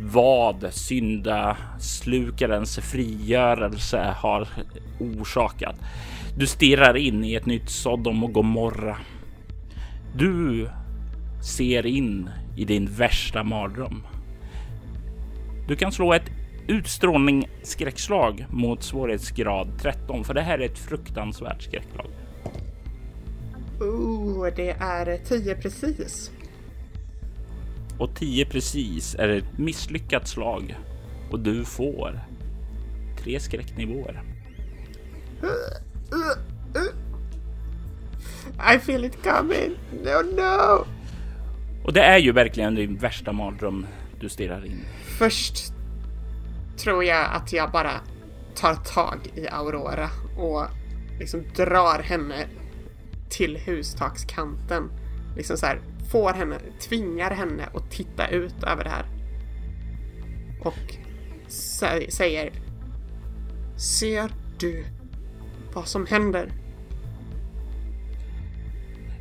[0.00, 4.48] vad syndaslukarens frigörelse har
[5.00, 5.76] orsakat.
[6.38, 8.96] Du stirrar in i ett nytt Sodom och Gomorra.
[10.16, 10.68] Du
[11.42, 14.02] ser in i din värsta mardröm.
[15.68, 16.30] Du kan slå ett
[16.68, 22.06] utstrålning skräckslag mot svårighetsgrad 13, för det här är ett fruktansvärt skräcklag.
[23.80, 26.30] Oh, det är 10 precis.
[27.98, 30.76] Och 10 precis är ett misslyckat slag
[31.30, 32.20] och du får
[33.18, 34.22] tre skräcknivåer.
[38.74, 39.70] I feel it coming.
[40.04, 40.86] No, no.
[41.84, 43.86] Och det är ju verkligen din värsta mardröm
[44.20, 44.80] du stirrar in.
[45.18, 45.73] Först
[46.76, 48.00] tror jag att jag bara
[48.54, 50.66] tar tag i Aurora och
[51.18, 52.46] liksom drar henne
[53.30, 54.90] till hustakskanten.
[55.36, 56.58] Liksom så här, får henne,
[56.88, 59.06] tvingar henne att titta ut över det här.
[60.64, 60.96] Och
[62.08, 62.52] säger
[63.76, 64.84] Ser du
[65.72, 66.63] vad som händer?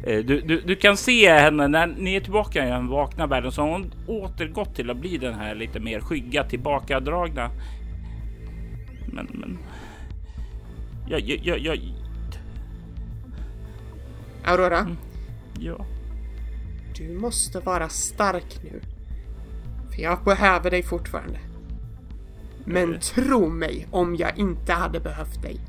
[0.03, 3.51] Eh, du, du, du, kan se henne när ni är tillbaka i den vakna världen
[3.51, 7.51] så har hon återgått till att bli den här lite mer skygga, tillbakadragna.
[9.05, 9.57] Men, men.
[11.07, 11.79] Jag, jag, jag, jag...
[14.43, 14.79] Aurora?
[14.79, 14.97] Mm.
[15.59, 15.85] Ja.
[16.97, 18.81] Du måste vara stark nu.
[19.95, 21.39] För jag behöver dig fortfarande.
[22.65, 22.99] Men mm.
[22.99, 25.59] tro mig om jag inte hade behövt dig.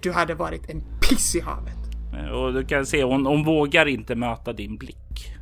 [0.00, 1.83] Du hade varit en piss i havet.
[2.18, 5.34] Eh, och du kan se hon, hon vågar inte möta din blick.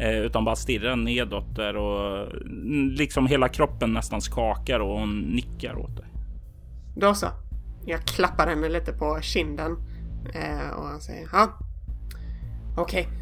[0.00, 5.20] Eh, utan bara stirrar nedåt där och mm, liksom hela kroppen nästan skakar och hon
[5.20, 6.06] nickar åt dig.
[6.96, 7.26] Då så.
[7.86, 9.76] Jag klappar henne lite på kinden.
[10.34, 11.58] Eh, och han säger ja.
[12.76, 13.02] Okej.
[13.02, 13.12] Okay.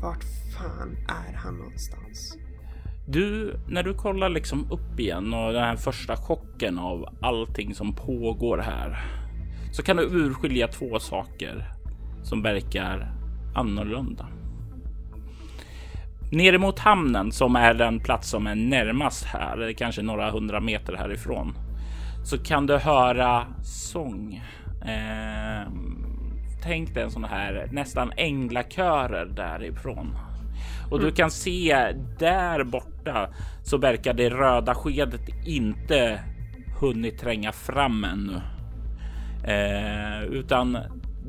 [0.02, 0.24] Vart
[0.58, 2.36] fan är han någonstans?
[3.06, 7.94] Du, när du kollar liksom upp igen och den här första chocken av allting som
[7.94, 8.98] pågår här
[9.72, 11.64] så kan du urskilja två saker
[12.22, 13.12] som verkar
[13.54, 14.26] annorlunda.
[16.32, 20.96] Nere mot hamnen som är den plats som är närmast här, kanske några hundra meter
[20.96, 21.54] härifrån,
[22.24, 24.42] så kan du höra sång.
[24.86, 25.68] Eh,
[26.62, 30.16] tänk dig en sån här nästan änglakörer därifrån.
[30.94, 31.16] Och du mm.
[31.16, 33.28] kan se där borta
[33.62, 36.20] så verkar det röda skedet inte
[36.80, 38.40] hunnit tränga fram ännu.
[39.44, 40.78] Eh, utan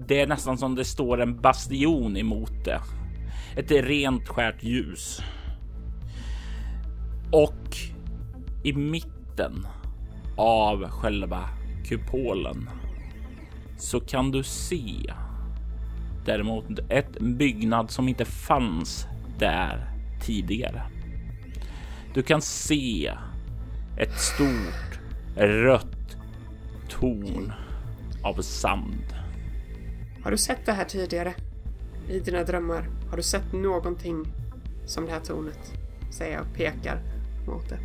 [0.08, 2.80] det är nästan som det står en bastion emot det.
[3.56, 5.22] Ett rent skärt ljus.
[7.32, 7.78] Och
[8.64, 9.68] i mitten
[10.38, 11.50] av själva
[11.86, 12.70] kupolen
[13.78, 15.14] så kan du se
[16.26, 19.08] däremot ett byggnad som inte fanns
[19.40, 19.90] där
[20.22, 20.82] tidigare.
[22.14, 23.14] Du kan se
[23.98, 25.00] ett stort
[25.36, 26.18] rött
[26.90, 27.54] torn
[28.24, 29.16] av sand.
[30.24, 31.34] Har du sett det här tidigare?
[32.10, 32.90] I dina drömmar?
[33.10, 34.26] Har du sett någonting
[34.86, 35.74] som det här tornet?
[36.12, 37.00] Säger jag och pekar
[37.48, 37.80] mot det.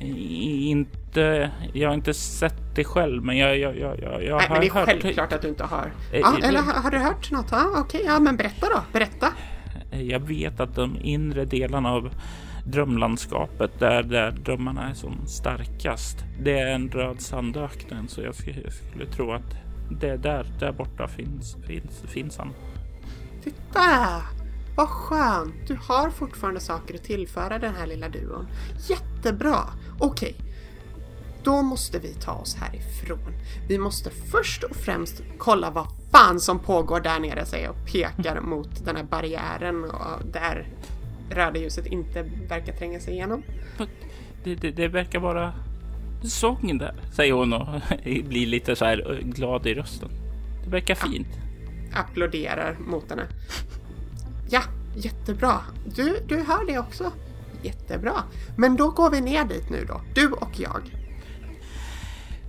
[0.00, 4.54] Inte, jag har inte sett det själv, men jag, jag, jag, jag, jag Nej, har
[4.54, 4.84] men det är hört...
[4.86, 5.92] självklart att du inte har.
[6.12, 7.46] Eh, ja, eller har, har, du hört något?
[7.50, 9.32] Ja, okej, okay, ja, men berätta då, berätta.
[9.90, 12.10] Eh, jag vet att de inre delarna av
[12.66, 16.24] drömlandskapet där, där drömmarna är som starkast.
[16.42, 19.56] Det är en röd sandöknen så jag skulle, jag skulle tro att
[20.00, 22.52] det där, där borta finns, finns, finns han.
[23.44, 24.22] Titta!
[24.76, 25.54] Vad skönt!
[25.66, 28.46] Du har fortfarande saker att tillföra den här lilla duon.
[28.88, 29.58] Jättebra!
[29.98, 30.47] Okej, okay
[31.44, 33.32] då måste vi ta oss härifrån.
[33.68, 37.86] Vi måste först och främst kolla vad fan som pågår där nere, säger jag och
[37.86, 40.66] pekar mot den här barriären och där
[41.30, 43.42] röda ljuset inte verkar tränga sig igenom.
[44.44, 45.52] Det, det, det verkar vara
[46.22, 47.66] sången där, säger hon och
[48.04, 50.08] blir lite så här glad i rösten.
[50.64, 51.28] Det verkar fint.
[51.92, 53.26] Ja, applåderar mot henne.
[54.50, 54.62] Ja,
[54.96, 55.60] jättebra.
[55.96, 57.12] Du, du hör det också.
[57.62, 58.22] Jättebra.
[58.56, 60.97] Men då går vi ner dit nu då, du och jag.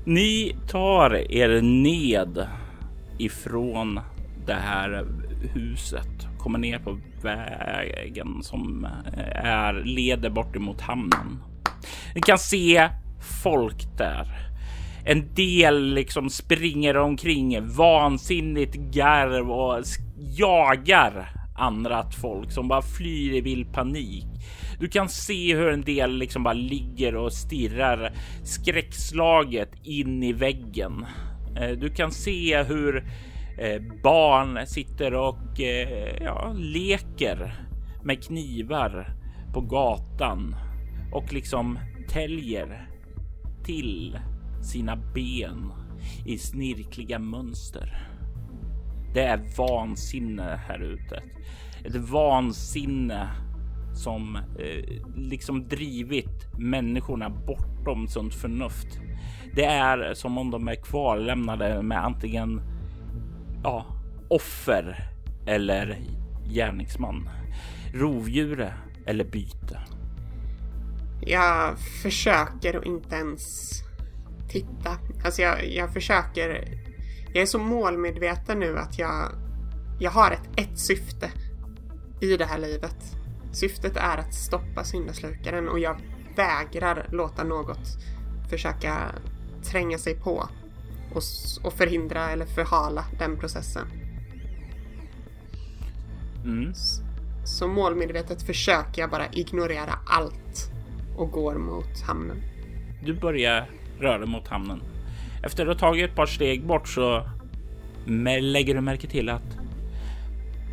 [0.05, 2.47] Ni tar er ned
[3.17, 3.99] ifrån
[4.45, 5.05] det här
[5.53, 11.43] huset, kommer ner på vägen som eh, är, leder bort emot hamnen.
[12.15, 12.89] Ni kan se
[13.43, 14.27] folk där.
[15.05, 19.83] En del liksom springer omkring vansinnigt garv och
[20.37, 24.25] jagar andra folk som bara flyr i vild panik.
[24.79, 28.13] Du kan se hur en del liksom bara ligger och stirrar
[28.43, 31.05] skräckslaget in i väggen.
[31.57, 32.97] Eh, du kan se hur
[33.57, 37.53] eh, barn sitter och eh, ja, leker
[38.03, 39.13] med knivar
[39.53, 40.55] på gatan
[41.11, 42.89] och liksom täljer
[43.63, 44.19] till
[44.61, 45.71] sina ben
[46.25, 48.07] i snirkliga mönster.
[49.13, 51.23] Det är vansinne här ute.
[51.85, 53.29] Ett vansinne
[53.99, 58.99] som eh, liksom drivit människorna bortom sunt förnuft.
[59.55, 62.61] Det är som om de är kvarlämnade med antingen
[63.63, 63.85] ja,
[64.27, 65.09] offer
[65.45, 65.97] eller
[66.49, 67.29] gärningsman,
[67.93, 68.73] rovdjur
[69.05, 69.79] eller byte.
[71.21, 73.71] Jag försöker att inte ens
[74.49, 74.97] titta.
[75.25, 76.79] Alltså jag, jag försöker.
[77.33, 79.31] Jag är så målmedveten nu att jag,
[79.99, 81.31] jag har ett, ett syfte
[82.21, 83.18] i det här livet.
[83.51, 86.01] Syftet är att stoppa syndaslukaren och jag
[86.35, 87.97] vägrar låta något
[88.49, 89.15] försöka
[89.63, 90.49] tränga sig på
[91.13, 91.23] och,
[91.63, 93.87] och förhindra eller förhala den processen.
[96.43, 96.73] Mm.
[97.43, 100.71] Så målmedvetet försöker jag bara ignorera allt
[101.17, 102.41] och går mot hamnen.
[103.03, 103.69] Du börjar
[103.99, 104.81] röra mot hamnen.
[105.43, 107.29] Efter att ha tagit ett par steg bort så
[108.41, 109.57] lägger du märke till att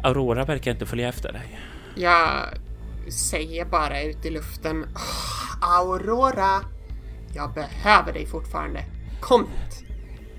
[0.02, 1.60] Aurora verkar inte följa efter dig.
[1.94, 2.48] Jag
[3.10, 4.82] säger bara ut i luften.
[4.82, 6.64] Oh, Aurora!
[7.34, 8.84] Jag behöver dig fortfarande.
[9.20, 9.84] Kom hit!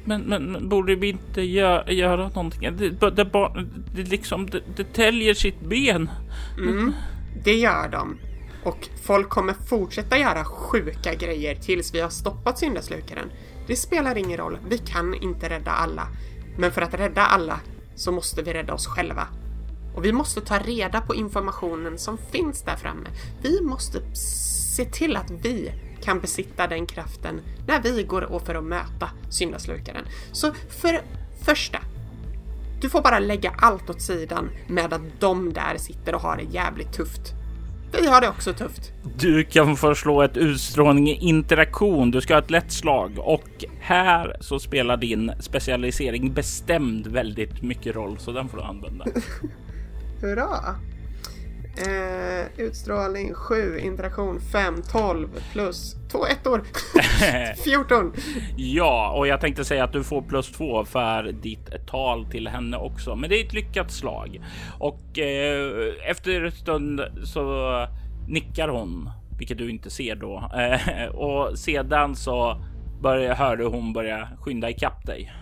[0.05, 2.61] Men, men borde vi inte gö göra någonting?
[2.61, 3.51] Det, det, det,
[3.95, 6.09] det liksom, det, det täljer sitt ben.
[6.57, 6.93] Mm,
[7.43, 8.17] det gör de.
[8.63, 13.31] Och folk kommer fortsätta göra sjuka grejer tills vi har stoppat syndaslukaren.
[13.67, 16.07] Det spelar ingen roll, vi kan inte rädda alla.
[16.57, 17.59] Men för att rädda alla
[17.95, 19.27] så måste vi rädda oss själva.
[19.97, 23.09] Och vi måste ta reda på informationen som finns där framme.
[23.41, 24.15] Vi måste
[24.75, 25.71] se till att vi
[26.01, 30.05] kan besitta den kraften när vi går och för att möta syndaslukaren.
[30.31, 31.01] Så för
[31.45, 31.79] första,
[32.81, 36.93] Du får bara lägga allt åt sidan medan de där sitter och har det jävligt
[36.93, 37.33] tufft.
[38.01, 38.91] Vi har det också tufft.
[39.17, 42.11] Du kan få slå ett utstrålning interaktion.
[42.11, 47.95] Du ska ha ett lätt slag och här så spelar din specialisering bestämd väldigt mycket
[47.95, 49.05] roll, så den får du använda.
[50.21, 50.75] Hurra!
[51.77, 56.63] Eh, utstrålning 7, interaktion 5, 12 plus 2 ettor.
[57.63, 58.13] 14!
[58.55, 62.77] Ja, och jag tänkte säga att du får plus 2 för ditt tal till henne
[62.77, 63.15] också.
[63.15, 64.41] Men det är ett lyckat slag.
[64.79, 67.87] Och eh, efter en stund så
[68.27, 70.51] nickar hon, vilket du inte ser då.
[70.57, 72.61] Eh, och sedan så
[73.01, 75.33] börjar, hör du hon börja skynda ikapp dig.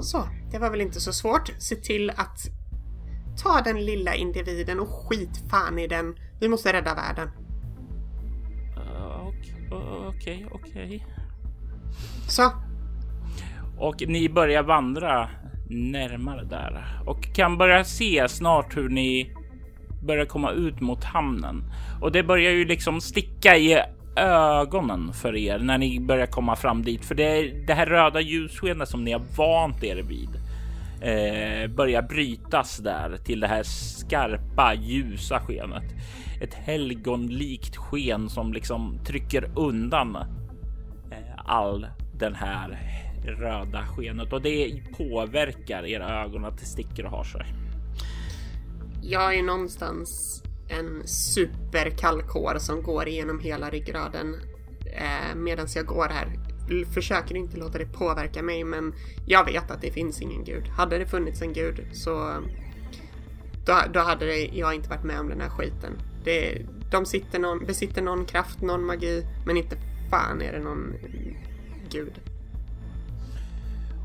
[0.00, 1.52] Så, det var väl inte så svårt.
[1.58, 2.57] Se till att
[3.42, 6.16] Ta den lilla individen och skit fan i den.
[6.40, 7.28] Vi måste rädda världen.
[9.70, 11.06] Okej, okej, okej.
[12.28, 12.52] Så.
[13.78, 15.28] Och ni börjar vandra
[15.70, 19.34] närmare där och kan börja se snart hur ni
[20.06, 21.64] börjar komma ut mot hamnen.
[22.00, 23.82] Och det börjar ju liksom sticka i
[24.16, 27.04] ögonen för er när ni börjar komma fram dit.
[27.04, 30.30] För det är det här röda ljusskenet som ni har vant er vid
[31.00, 35.94] eh, börjar brytas där till det här skarpa ljusa skenet.
[36.40, 42.78] Ett helgonlikt sken som liksom trycker undan eh, all den här
[43.24, 47.46] röda skenet och det påverkar era ögon att det sticker och har sig.
[49.02, 54.34] Jag är någonstans en superkallkår som går igenom hela ryggraden
[54.86, 56.47] eh, medan jag går här
[56.94, 58.94] försöker inte låta det påverka mig men
[59.26, 60.68] jag vet att det finns ingen gud.
[60.68, 62.42] Hade det funnits en gud så
[63.66, 65.92] då, då hade det, jag inte varit med om den här skiten.
[66.24, 69.76] Det, de sitter någon, besitter någon kraft, någon magi men inte
[70.10, 70.94] fan är det någon
[71.90, 72.12] gud.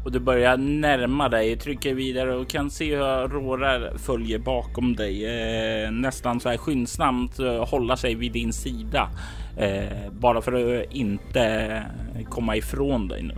[0.06, 5.26] Och du börjar närma dig, trycker vidare och kan se hur Rårar följer bakom dig.
[5.26, 9.10] Eh, nästan så här skyndsamt eh, hålla sig vid din sida.
[9.58, 11.84] Eh, bara för att inte
[12.30, 13.36] komma ifrån dig nu.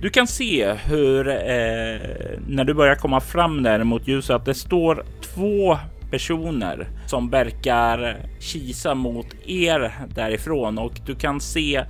[0.00, 2.00] Du kan se hur eh,
[2.48, 5.78] när du börjar komma fram där mot ljuset att det står två
[6.10, 11.84] personer som verkar kisa mot er därifrån och du kan se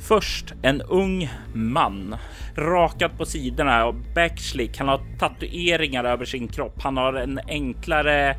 [0.00, 2.16] Först en ung man
[2.54, 4.78] rakat på sidorna och backslick.
[4.78, 6.82] Han har tatueringar över sin kropp.
[6.82, 8.36] Han har en enklare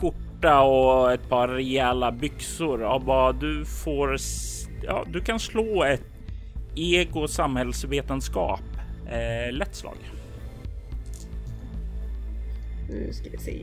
[0.00, 4.16] skjorta och ett par rejäla byxor vad du får.
[4.82, 6.02] Ja, du kan slå ett
[6.74, 8.60] ego samhällsvetenskap.
[9.08, 9.96] Eh, lätt slag.
[12.88, 13.56] Nu ska vi se.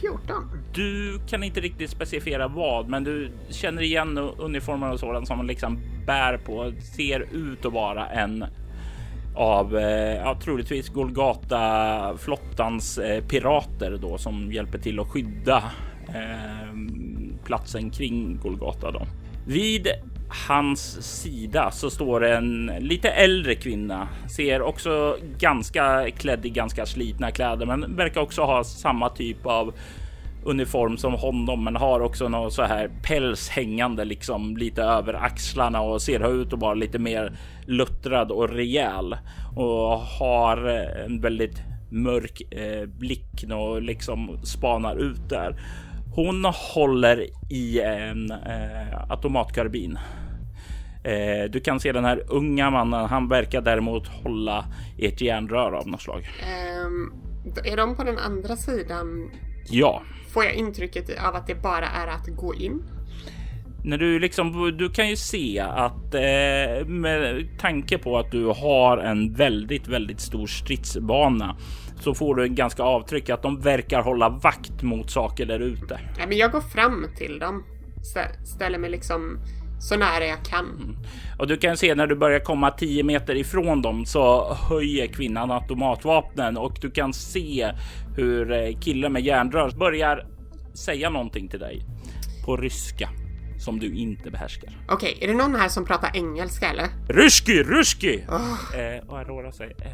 [0.00, 0.50] 14.
[0.74, 5.46] Du kan inte riktigt specificera vad, men du känner igen uniformen och sådant som man
[5.46, 6.72] liksom bär på.
[6.96, 8.44] Ser ut att vara en
[9.38, 15.56] av eh, ja, troligtvis Golgata flottans eh, pirater då som hjälper till att skydda
[16.08, 16.74] eh,
[17.44, 18.90] platsen kring Golgata.
[18.90, 19.06] Då.
[19.46, 19.88] Vid
[20.48, 24.08] hans sida så står en lite äldre kvinna.
[24.36, 29.74] Ser också ganska klädd i ganska slitna kläder, men verkar också ha samma typ av
[30.48, 35.80] uniform som honom, men har också någon så här päls hängande liksom lite över axlarna
[35.80, 39.16] och ser ut att vara lite mer luttrad och rejäl
[39.56, 40.56] och har
[41.06, 45.60] en väldigt mörk eh, blick och liksom spanar ut där.
[46.14, 46.44] Hon
[46.74, 49.98] håller i en eh, automatkarbin.
[51.04, 53.04] Eh, du kan se den här unga mannen.
[53.04, 54.64] Han verkar däremot hålla
[54.96, 56.28] i ett järnrör av något slag.
[56.86, 57.12] Um,
[57.64, 59.30] är de på den andra sidan?
[59.70, 60.02] Ja.
[60.28, 62.82] Får jag intrycket av att det bara är att gå in?
[63.84, 68.98] När du liksom, du kan ju se att eh, med tanke på att du har
[68.98, 71.56] en väldigt, väldigt stor stridsbana
[72.00, 76.00] så får du en ganska avtryck att de verkar hålla vakt mot saker där ute.
[76.18, 77.64] Ja, men jag går fram till dem,
[78.44, 79.38] ställer mig liksom
[79.78, 80.64] så nära jag kan.
[80.64, 80.96] Mm.
[81.38, 85.50] Och du kan se när du börjar komma 10 meter ifrån dem så höjer kvinnan
[85.50, 87.72] automatvapnen och du kan se
[88.16, 90.26] hur eh, killen med järnrör börjar
[90.74, 91.82] säga någonting till dig
[92.44, 93.08] på ryska
[93.58, 94.70] som du inte behärskar.
[94.88, 96.86] Okej, okay, är det någon här som pratar engelska eller?
[97.08, 98.24] Ryski, ryski!
[98.28, 98.80] Oh.
[98.80, 99.92] Eh, och Aurora säger, eh,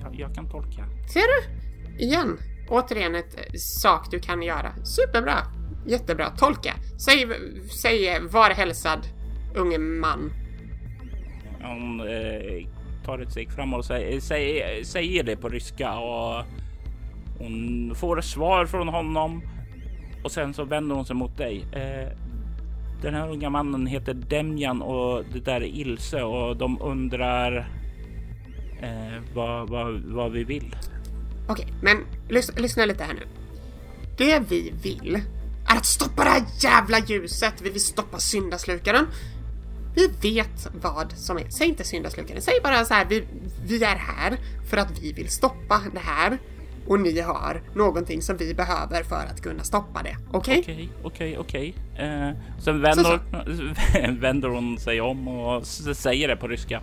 [0.00, 0.84] jag, jag kan tolka.
[1.12, 2.04] Ser du?
[2.04, 2.38] Igen.
[2.72, 4.72] Återigen ett sak du kan göra.
[4.84, 5.38] Superbra.
[5.86, 6.30] Jättebra.
[6.30, 6.74] Tolka.
[6.98, 7.26] Säg,
[7.82, 8.98] säg var hälsad,
[9.54, 10.32] unge man.
[11.62, 12.66] Hon eh,
[13.04, 16.44] tar ett steg fram och säger, säger, säger det på ryska och
[17.38, 19.42] hon får svar från honom
[20.24, 21.64] och sen så vänder hon sig mot dig.
[21.72, 22.08] Eh,
[23.02, 27.58] den här unga mannen heter Demjan och det där är Ilse och de undrar
[28.82, 30.76] eh, vad, vad, vad vi vill.
[31.52, 33.26] Okej, men lys lyssna lite här nu.
[34.18, 35.14] Det vi vill
[35.68, 37.54] är att stoppa det här jävla ljuset.
[37.62, 39.06] Vi vill stoppa syndaslukaren.
[39.94, 41.48] Vi vet vad som är.
[41.50, 42.42] Säg inte syndaslukaren.
[42.42, 43.04] Säg bara så här.
[43.04, 43.24] Vi,
[43.64, 44.36] vi är här
[44.70, 46.38] för att vi vill stoppa det här.
[46.86, 50.16] Och ni har någonting som vi behöver för att kunna stoppa det.
[50.32, 50.58] Okej?
[50.60, 51.74] Okej, okej, okej.
[51.96, 53.20] Eh, Sen vänder,
[54.20, 56.82] vänder hon sig om och säger det på ryska.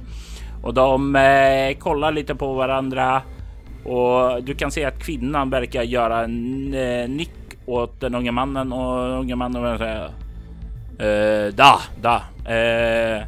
[0.64, 3.22] Och de eh, kollar lite på varandra
[3.84, 7.32] och du kan se att kvinnan verkar göra en eh, nick
[7.66, 10.06] åt den unga mannen och den unga mannen säger
[11.00, 12.24] eh, da, da.
[12.54, 13.24] Eh,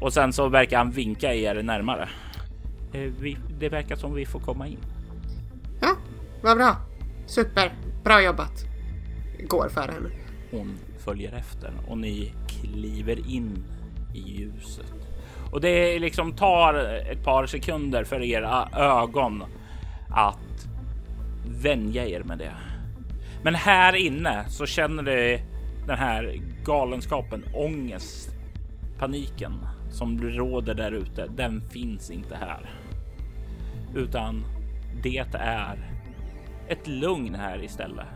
[0.00, 2.08] och sen så verkar han vinka er närmare.
[2.92, 4.78] Eh, vi, det verkar som vi får komma in.
[5.80, 5.96] Ja,
[6.42, 6.76] vad bra.
[7.26, 7.72] Super.
[8.04, 8.64] Bra jobbat.
[9.48, 10.08] Går för henne.
[10.50, 13.64] Hon följer efter och ni kliver in
[14.14, 14.97] i ljuset.
[15.52, 16.74] Och det liksom tar
[17.10, 19.44] ett par sekunder för era ögon
[20.10, 20.68] att
[21.62, 22.54] vänja er med det.
[23.42, 25.40] Men här inne så känner du
[25.86, 28.30] den här galenskapen, ångest,
[28.98, 29.52] paniken
[29.90, 31.26] som råder där ute.
[31.36, 32.70] Den finns inte här,
[33.94, 34.44] utan
[35.02, 35.78] det är
[36.68, 38.06] ett lugn här istället.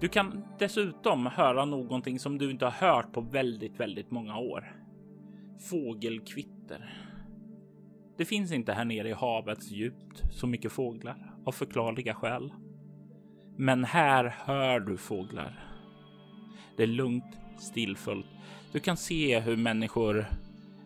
[0.00, 4.75] Du kan dessutom höra någonting som du inte har hört på väldigt, väldigt många år.
[5.60, 7.06] Fågelkvitter.
[8.16, 12.52] Det finns inte här nere i havets djupt så mycket fåglar av förklarliga skäl.
[13.56, 15.64] Men här hör du fåglar.
[16.76, 18.26] Det är lugnt, stillfullt.
[18.72, 20.26] Du kan se hur människor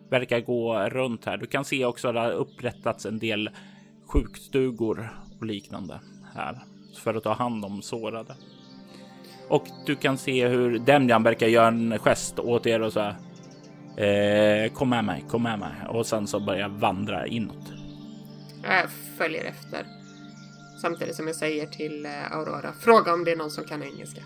[0.09, 1.37] verkar gå runt här.
[1.37, 3.49] Du kan se också att det har upprättats en del
[4.05, 5.09] sjukstugor
[5.39, 5.99] och liknande
[6.35, 6.59] här
[6.97, 8.35] för att ta hand om sårade.
[9.49, 13.15] Och du kan se hur Demjan verkar göra en gest åt er och så här.
[13.97, 15.71] Eh, kom med mig, kom med mig.
[15.87, 17.73] Och sen så börjar vandra inåt.
[18.63, 19.85] Jag följer efter.
[20.81, 24.21] Samtidigt som jag säger till eh, Aurora, fråga om det är någon som kan engelska.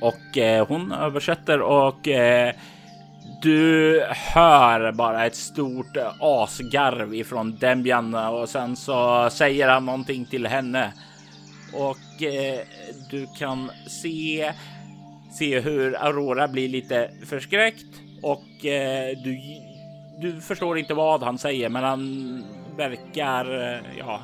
[0.00, 2.54] Och eh, hon översätter och eh,
[3.42, 10.46] du hör bara ett stort asgarv ifrån Dembian och sen så säger han någonting till
[10.46, 10.92] henne.
[11.72, 12.60] Och eh,
[13.10, 13.70] du kan
[14.02, 14.52] se,
[15.38, 19.40] se hur Aurora blir lite förskräckt och eh, du,
[20.18, 22.44] du förstår inte vad han säger, men han
[22.76, 24.20] verkar eh, ja,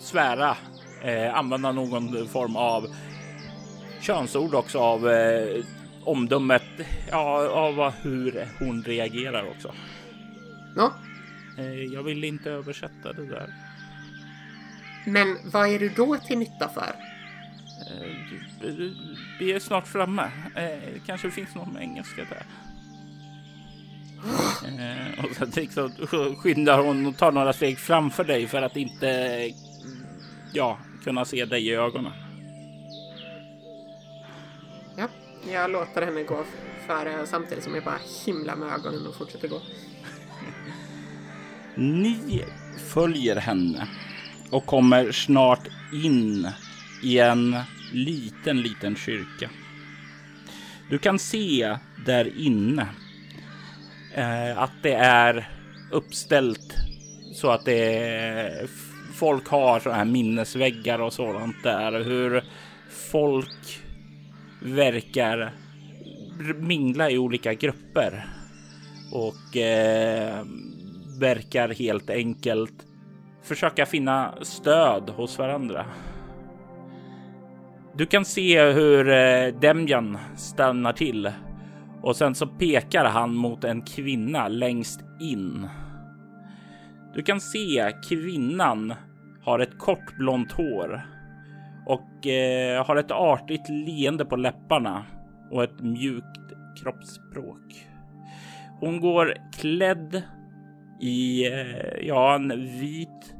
[0.00, 0.56] svära,
[1.02, 2.86] eh, använda någon form av
[4.00, 5.64] könsord också av eh,
[6.04, 6.62] omdömet
[7.10, 9.72] ja, av hur hon reagerar också.
[10.76, 10.92] Ja.
[11.58, 13.54] Eh, jag vill inte översätta det där.
[15.06, 16.94] Men vad är du då till nytta för?
[17.86, 18.90] Eh,
[19.38, 20.30] vi är snart framme.
[20.54, 22.42] Eh, kanske finns någon engelska där.
[24.64, 25.90] Eh, och sen liksom
[26.36, 29.40] skyndar hon och tar några steg framför dig för att inte
[30.52, 32.12] ja, kunna se dig i ögonen.
[34.96, 35.08] Ja,
[35.52, 36.44] jag låter henne gå
[36.86, 39.60] före samtidigt som jag bara himlar med ögonen och fortsätter gå.
[41.74, 42.44] Ni
[42.78, 43.88] följer henne
[44.50, 46.48] och kommer snart in
[47.02, 47.56] i en
[47.92, 49.50] liten, liten kyrka.
[50.90, 52.88] Du kan se där inne
[54.16, 55.48] eh, att det är
[55.92, 56.74] uppställt
[57.34, 58.66] så att det är,
[59.14, 62.04] folk har så här minnesväggar och sådant där.
[62.04, 62.44] Hur
[63.10, 63.80] folk
[64.62, 65.52] verkar
[66.56, 68.26] mingla i olika grupper
[69.12, 70.44] och eh,
[71.20, 72.86] verkar helt enkelt
[73.42, 75.86] försöka finna stöd hos varandra.
[77.94, 81.32] Du kan se hur eh, Demjan stannar till
[82.06, 85.68] och sen så pekar han mot en kvinna längst in.
[87.14, 88.94] Du kan se kvinnan
[89.42, 91.06] har ett kort blont hår
[91.86, 95.04] och eh, har ett artigt leende på läpparna
[95.50, 96.52] och ett mjukt
[96.82, 97.86] kroppsspråk.
[98.80, 100.22] Hon går klädd
[101.00, 102.48] i eh, ja, en
[102.80, 103.34] vit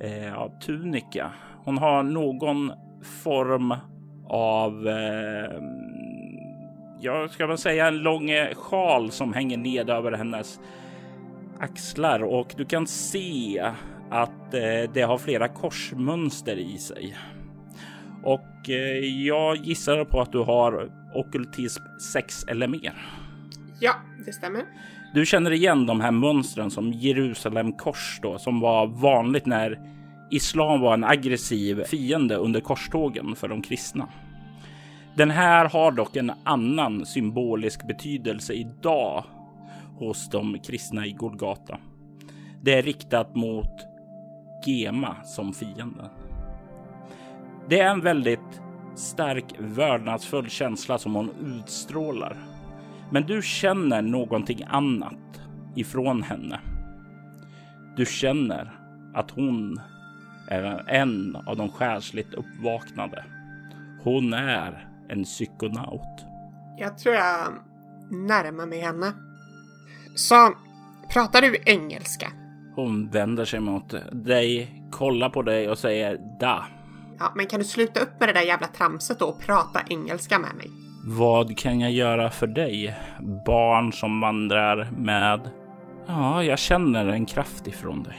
[0.00, 1.32] eh, tunika.
[1.64, 2.72] Hon har någon
[3.22, 3.74] form
[4.28, 5.60] av eh,
[7.00, 10.60] jag ska väl säga en lång eh, sjal som hänger ned över hennes
[11.58, 13.60] axlar och du kan se
[14.10, 17.16] att eh, det har flera korsmönster i sig.
[18.22, 21.82] Och eh, jag gissar på att du har okultism
[22.12, 22.94] 6 eller mer.
[23.80, 23.94] Ja,
[24.26, 24.64] det stämmer.
[25.14, 29.78] Du känner igen de här mönstren som Jerusalem kors då, som var vanligt när
[30.30, 34.08] islam var en aggressiv fiende under korstågen för de kristna.
[35.18, 39.24] Den här har dock en annan symbolisk betydelse idag
[39.96, 41.78] hos de kristna i Golgata.
[42.62, 43.70] Det är riktat mot
[44.66, 46.08] Gema som fienden.
[47.68, 48.60] Det är en väldigt
[48.96, 52.36] stark vördnadsfull känsla som hon utstrålar.
[53.10, 55.40] Men du känner någonting annat
[55.76, 56.60] ifrån henne.
[57.96, 58.72] Du känner
[59.14, 59.80] att hon
[60.48, 63.24] är en av de själsligt uppvaknade.
[64.02, 66.24] Hon är en psykonaut.
[66.76, 67.52] Jag tror jag
[68.10, 69.12] närmar mig henne.
[70.14, 70.54] Så,
[71.12, 72.32] pratar du engelska?
[72.74, 76.66] Hon vänder sig mot dig, kollar på dig och säger da.
[77.18, 80.38] Ja, men kan du sluta upp med det där jävla tramset då och prata engelska
[80.38, 80.70] med mig?
[81.04, 82.96] Vad kan jag göra för dig?
[83.46, 85.50] Barn som vandrar med...
[86.06, 88.16] Ja, jag känner en kraft ifrån dig.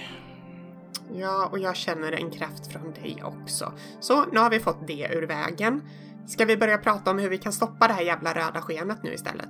[1.14, 3.74] Ja, och jag känner en kraft från dig också.
[4.00, 5.82] Så nu har vi fått det ur vägen.
[6.30, 9.14] Ska vi börja prata om hur vi kan stoppa det här jävla röda skenet nu
[9.14, 9.50] istället?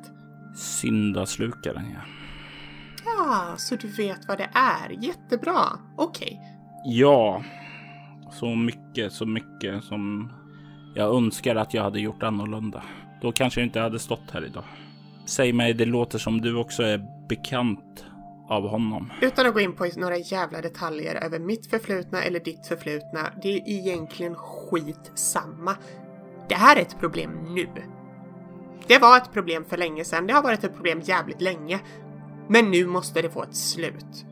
[0.55, 1.99] Syndaslukaren, ja.
[3.05, 4.89] Ja, så du vet vad det är.
[4.89, 5.59] Jättebra.
[5.97, 6.27] Okej.
[6.27, 6.97] Okay.
[6.99, 7.43] Ja,
[8.31, 10.33] så mycket, så mycket som
[10.95, 12.83] jag önskar att jag hade gjort annorlunda.
[13.21, 14.63] Då kanske jag inte hade stått här idag.
[15.25, 18.05] Säg mig, det låter som du också är bekant
[18.49, 19.11] av honom.
[19.21, 23.49] Utan att gå in på några jävla detaljer över mitt förflutna eller ditt förflutna, det
[23.49, 25.75] är egentligen skit samma.
[26.49, 27.67] Det här är ett problem nu.
[28.87, 31.79] Det var ett problem för länge sedan, det har varit ett problem jävligt länge.
[32.47, 34.25] Men nu måste det få ett slut.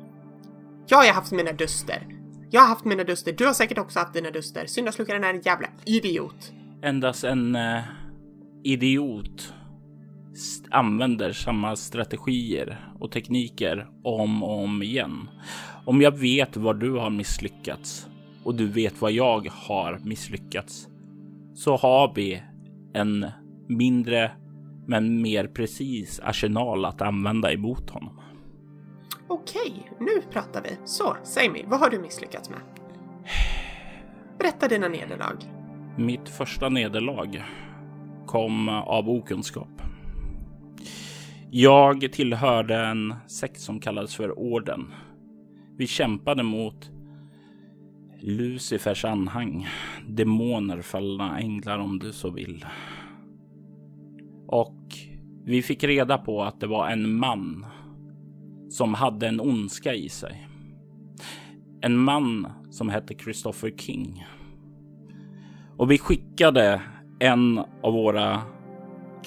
[0.87, 2.07] Jag har haft mina duster.
[2.49, 4.65] Jag har haft mina duster, du har säkert också haft dina duster.
[4.65, 6.51] Syndaslukaren är en jävla idiot.
[6.83, 7.81] Endast en eh,
[8.63, 9.53] idiot
[10.71, 15.29] använder samma strategier och tekniker om och om igen.
[15.85, 18.07] Om jag vet var du har misslyckats
[18.43, 20.87] och du vet vad jag har misslyckats
[21.57, 22.43] så har vi
[22.93, 23.25] en
[23.67, 24.31] mindre
[24.87, 28.19] men mer precis arsenal att använda emot honom.
[29.27, 30.69] Okej, nu pratar vi.
[30.85, 32.59] Så, säg mig, vad har du misslyckats med?
[34.39, 35.37] Berätta dina nederlag.
[35.97, 37.43] Mitt första nederlag
[38.25, 39.81] kom av okunskap.
[41.51, 44.93] Jag tillhörde en sekt som kallades för Orden.
[45.77, 46.91] Vi kämpade mot
[48.27, 49.67] Lucifers anhang,
[50.07, 52.65] demoner, fallna änglar om du så vill.
[54.47, 54.77] Och
[55.45, 57.65] vi fick reda på att det var en man
[58.69, 60.47] som hade en ondska i sig.
[61.81, 64.25] En man som hette Christopher King.
[65.77, 66.81] Och vi skickade
[67.19, 68.41] en av våra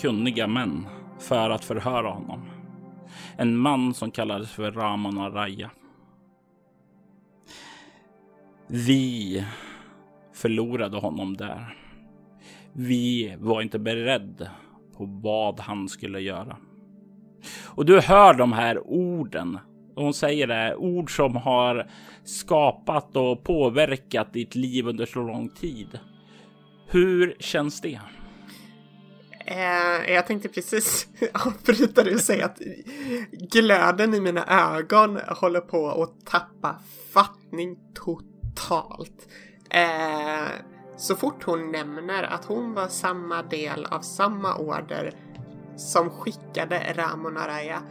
[0.00, 0.86] kunniga män
[1.18, 2.40] för att förhöra honom.
[3.36, 5.70] En man som kallades för Ramon Araya.
[8.72, 9.44] Vi
[10.32, 11.76] förlorade honom där.
[12.72, 14.50] Vi var inte beredda
[14.96, 16.56] på vad han skulle göra.
[17.66, 19.58] Och du hör de här orden.
[19.94, 21.90] Hon säger det, ord som har
[22.24, 25.98] skapat och påverkat ditt liv under så lång tid.
[26.86, 28.00] Hur känns det?
[29.46, 31.08] Eh, jag tänkte precis
[31.46, 32.58] avbryta dig och säga att
[33.30, 36.78] glöden i mina ögon håller på att tappa
[37.12, 38.29] fattning totalt.
[39.70, 40.48] Eh,
[40.96, 45.14] så fort hon nämner att hon var samma del av samma order
[45.76, 47.82] som skickade Ramon Araya.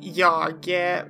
[0.00, 1.00] Jag eh,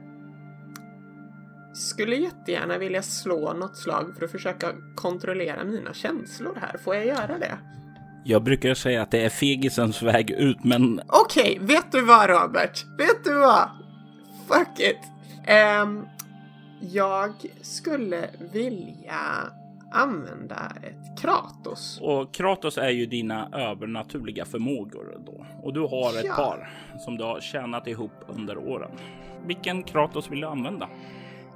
[1.74, 6.78] skulle jättegärna vilja slå något slag för att försöka kontrollera mina känslor här.
[6.78, 7.59] Får jag göra det?
[8.24, 11.00] Jag brukar säga att det är fegisens väg ut, men...
[11.07, 12.84] Okej, okay, vet du vad Robert?
[12.98, 13.68] Vet du vad?
[14.48, 14.98] Fuck it!
[15.82, 16.07] Um,
[16.91, 19.20] jag skulle vilja
[19.93, 22.01] använda ett Kratos.
[22.03, 25.47] Och Kratos är ju dina övernaturliga förmågor då.
[25.62, 26.35] Och du har ett ja.
[26.35, 26.70] par
[27.05, 28.91] som du har tjänat ihop under åren.
[29.47, 30.89] Vilken Kratos vill du använda?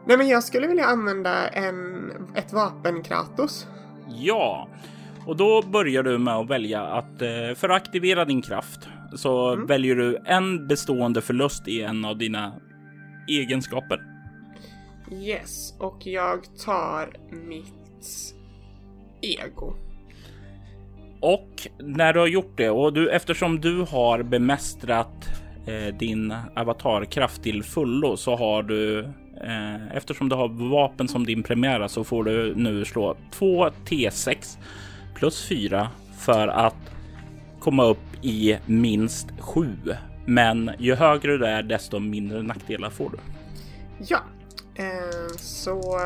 [0.06, 3.66] Nej, men jag skulle vilja använda en, ett vapen Kratos.
[4.08, 4.68] Ja,
[5.26, 9.52] och då börjar du med att välja att eh, för att aktivera din kraft så
[9.52, 9.66] mm.
[9.66, 12.52] väljer du en bestående förlust i en av dina
[13.28, 14.15] egenskaper.
[15.12, 18.34] Yes, och jag tar mitt
[19.20, 19.74] ego.
[21.20, 25.28] Och när du har gjort det och du eftersom du har bemästrat
[25.66, 28.98] eh, din avatarkraft till fullo så har du
[29.40, 34.58] eh, eftersom du har vapen som din primära så får du nu slå 2 T6
[35.14, 35.88] plus 4
[36.18, 36.92] för att
[37.60, 39.76] komma upp i minst 7.
[40.26, 43.18] Men ju högre du är desto mindre nackdelar får du.
[44.08, 44.20] Ja,
[45.36, 46.00] så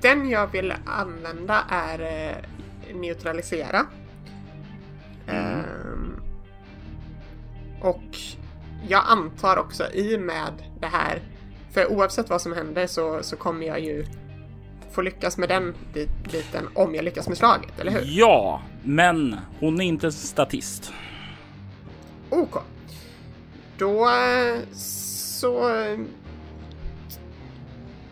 [0.00, 3.86] den jag vill använda är eh, neutralisera.
[5.26, 5.60] Mm.
[5.92, 6.20] Um,
[7.80, 8.16] och
[8.88, 11.22] jag antar också i med det här
[11.70, 14.06] För oavsett vad som händer så, så kommer jag ju
[14.92, 15.74] få lyckas med den
[16.32, 18.02] biten om jag lyckas med slaget, eller hur?
[18.04, 20.92] Ja, men hon är inte statist.
[22.30, 22.56] OK.
[23.78, 25.70] Då eh, så...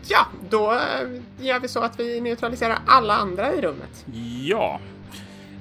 [0.09, 4.05] Ja, då eh, gör vi så att vi neutraliserar alla andra i rummet.
[4.43, 4.79] Ja,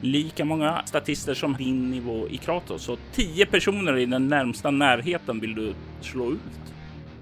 [0.00, 2.82] lika många statister som din nivå i Kratos.
[2.82, 6.38] Så 10 personer i den närmsta närheten vill du slå ut.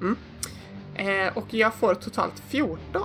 [0.00, 0.16] Mm.
[0.94, 3.02] Eh, och jag får totalt 14.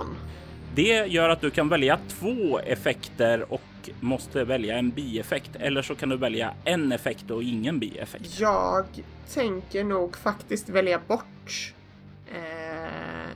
[0.74, 3.62] Det gör att du kan välja två effekter och
[4.00, 8.40] måste välja en bieffekt eller så kan du välja en effekt och ingen bieffekt.
[8.40, 8.86] Jag
[9.34, 11.74] tänker nog faktiskt välja bort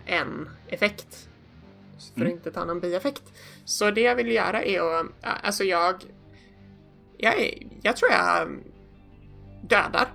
[0.07, 1.29] en effekt
[2.15, 2.33] för mm.
[2.33, 3.23] att inte ta någon bieffekt.
[3.65, 5.95] Så det jag vill göra är att, alltså jag,
[7.17, 8.49] jag, jag tror jag
[9.63, 10.09] dödar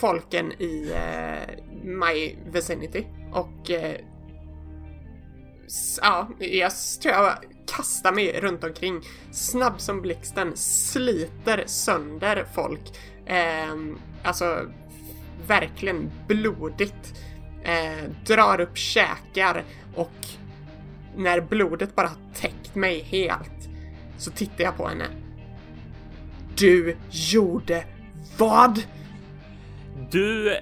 [0.00, 3.96] folken i eh, my vicinity och eh,
[6.02, 6.72] ja, jag
[7.02, 7.34] tror jag
[7.76, 9.02] kastar mig runt omkring
[9.32, 12.98] snabb som blixten, sliter sönder folk.
[13.26, 13.76] Eh,
[14.22, 14.66] alltså
[15.46, 17.14] verkligen blodigt.
[17.64, 20.26] Eh, drar upp käkar och
[21.16, 23.68] när blodet bara täckt mig helt
[24.18, 25.04] så tittar jag på henne.
[26.58, 27.84] Du gjorde
[28.38, 28.82] vad?
[30.10, 30.56] Du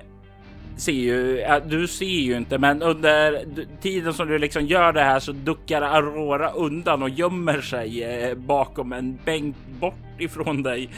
[0.77, 3.45] ser ju, du ser ju inte, men under
[3.81, 8.35] tiden som du liksom gör det här så duckar Aurora undan och gömmer sig eh,
[8.35, 10.91] bakom en bänk bort ifrån dig.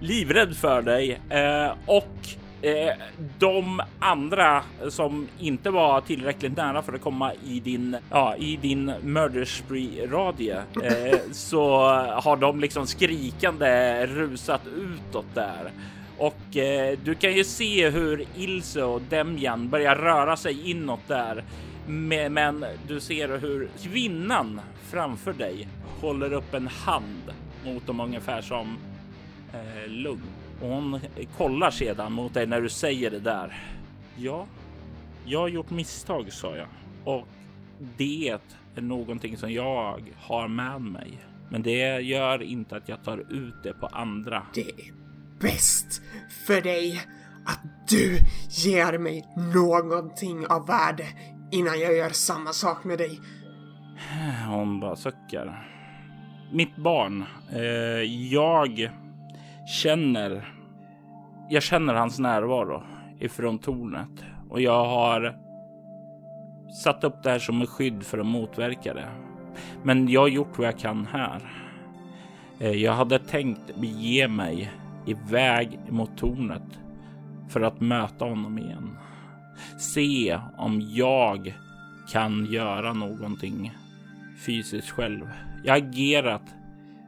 [0.00, 2.28] Livrädd för dig eh, och
[2.66, 2.92] Eh,
[3.38, 8.92] de andra som inte var tillräckligt nära för att komma i din, ja, i din
[9.02, 11.78] murder spree radie eh, så
[12.22, 15.70] har de liksom skrikande rusat utåt där.
[16.18, 21.44] Och eh, du kan ju se hur Ilse och Demjan börjar röra sig inåt där.
[21.88, 24.60] Men du ser hur kvinnan
[24.90, 25.68] framför dig
[26.00, 27.32] håller upp en hand
[27.64, 28.76] mot dem ungefär som
[29.52, 30.35] eh, lugn.
[30.60, 31.00] Och hon
[31.36, 33.56] kollar sedan mot dig när du säger det där.
[34.16, 34.46] Ja,
[35.24, 36.66] jag har gjort misstag sa jag
[37.04, 37.28] och
[37.96, 38.28] det
[38.74, 41.18] är någonting som jag har med mig.
[41.48, 44.42] Men det gör inte att jag tar ut det på andra.
[44.54, 44.72] Det
[45.40, 46.02] bäst
[46.46, 47.00] för dig
[47.46, 48.18] att du
[48.50, 51.04] ger mig någonting av värde
[51.52, 53.20] innan jag gör samma sak med dig.
[54.48, 55.68] Hon bara suckar.
[56.52, 58.90] Mitt barn, eh, jag
[59.66, 60.48] känner.
[61.48, 62.82] Jag känner hans närvaro
[63.20, 65.36] ifrån tornet och jag har
[66.82, 69.08] satt upp det här som ett skydd för att motverka det.
[69.82, 71.42] Men jag har gjort vad jag kan här.
[72.58, 74.72] Eh, jag hade tänkt bege mig
[75.06, 76.80] iväg mot tornet
[77.48, 78.98] för att möta honom igen.
[79.78, 81.54] Se om jag
[82.12, 83.72] kan göra någonting
[84.46, 85.30] fysiskt själv.
[85.64, 86.54] Jag har agerat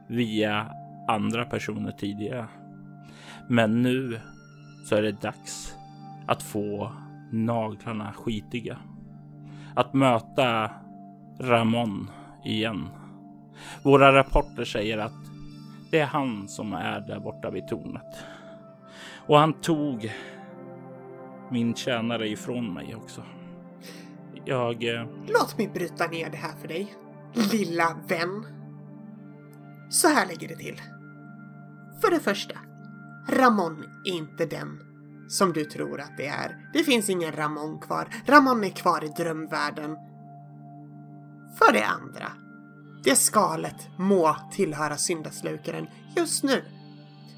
[0.07, 0.67] via
[1.09, 2.47] andra personer tidigare.
[3.47, 4.19] Men nu
[4.85, 5.75] så är det dags
[6.27, 6.91] att få
[7.31, 8.77] naglarna skitiga.
[9.75, 10.71] Att möta
[11.39, 12.09] Ramon
[12.45, 12.87] igen.
[13.83, 15.13] Våra rapporter säger att
[15.91, 18.15] det är han som är där borta vid tornet.
[19.27, 20.11] Och han tog
[21.51, 23.23] min tjänare ifrån mig också.
[24.45, 24.83] Jag...
[24.83, 26.93] Eh, Låt mig bryta ner det här för dig,
[27.51, 28.45] lilla vän.
[29.89, 30.81] Så här ligger det till.
[32.01, 32.55] För det första,
[33.29, 34.79] Ramon är inte den
[35.29, 36.55] som du tror att det är.
[36.73, 38.07] Det finns ingen Ramon kvar.
[38.25, 39.97] Ramon är kvar i drömvärlden.
[41.57, 42.31] För det andra,
[43.03, 45.87] det skalet må tillhöra syndaslukaren
[46.17, 46.63] just nu.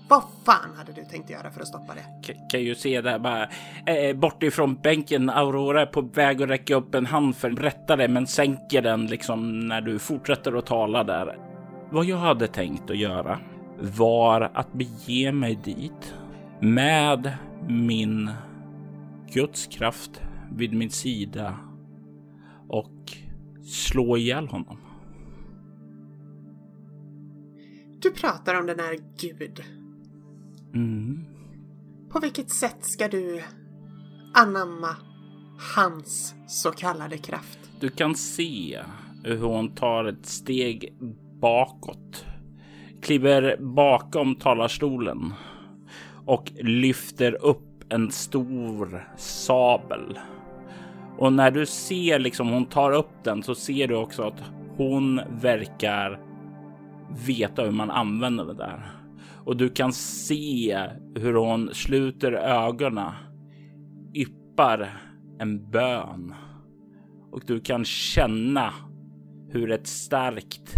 [0.09, 2.33] Vad fan hade du tänkt göra för att stoppa det?
[2.33, 3.49] K kan ju se där bara
[3.85, 5.29] eh, bort ifrån bänken.
[5.29, 8.81] Aurora är på väg att räcka upp en hand för att rätta det, men sänker
[8.81, 11.37] den liksom när du fortsätter att tala där.
[11.91, 13.39] Vad jag hade tänkt att göra
[13.81, 16.15] var att bege mig dit
[16.61, 18.31] med min
[19.33, 20.21] gudskraft
[20.51, 21.57] vid min sida
[22.67, 23.17] och
[23.63, 24.77] slå ihjäl honom.
[28.01, 29.63] Du pratar om den här Gud.
[30.73, 31.25] Mm.
[32.09, 33.41] På vilket sätt ska du
[34.33, 34.95] anamma
[35.75, 37.59] hans så kallade kraft?
[37.79, 38.79] Du kan se
[39.23, 40.93] hur hon tar ett steg
[41.41, 42.25] bakåt,
[43.01, 45.33] kliver bakom talarstolen
[46.25, 50.19] och lyfter upp en stor sabel.
[51.17, 54.43] Och när du ser liksom hon tar upp den så ser du också att
[54.77, 56.19] hon verkar
[57.25, 58.91] veta hur man använder det där.
[59.45, 63.11] Och du kan se hur hon sluter ögonen,
[64.13, 65.01] yppar
[65.39, 66.33] en bön
[67.31, 68.73] och du kan känna
[69.49, 70.75] hur ett starkt,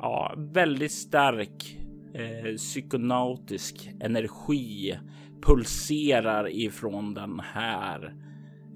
[0.00, 1.78] ja, väldigt stark
[2.14, 4.98] eh, psykonautisk energi
[5.42, 8.14] pulserar ifrån den här,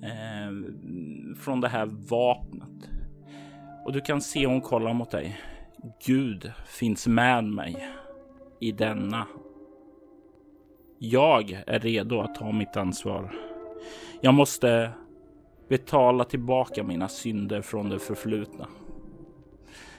[0.02, 0.74] eh,
[1.38, 2.90] från det här vapnet.
[3.84, 5.40] Och du kan se hon kollar mot dig.
[6.06, 7.88] Gud finns med mig
[8.60, 9.26] i denna.
[10.98, 13.34] Jag är redo att ta mitt ansvar.
[14.20, 14.90] Jag måste
[15.68, 18.68] betala tillbaka mina synder från det förflutna.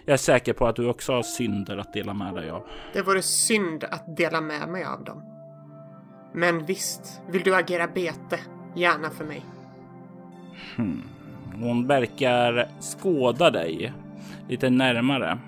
[0.06, 2.68] Jag är säker på att du också har synder att dela med dig av.
[2.94, 5.24] Det vore synd att dela med mig av dem.
[6.34, 8.40] Men visst, vill du agera bete?
[8.76, 9.46] Gärna för mig.
[10.76, 11.02] Hmm.
[11.60, 13.94] Hon verkar skåda dig
[14.50, 15.40] lite närmare.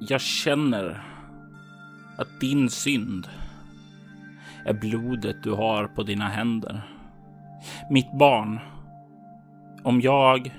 [0.00, 1.02] Jag känner
[2.16, 3.28] att din synd
[4.64, 6.82] är blodet du har på dina händer.
[7.90, 8.60] Mitt barn,
[9.82, 10.52] om jag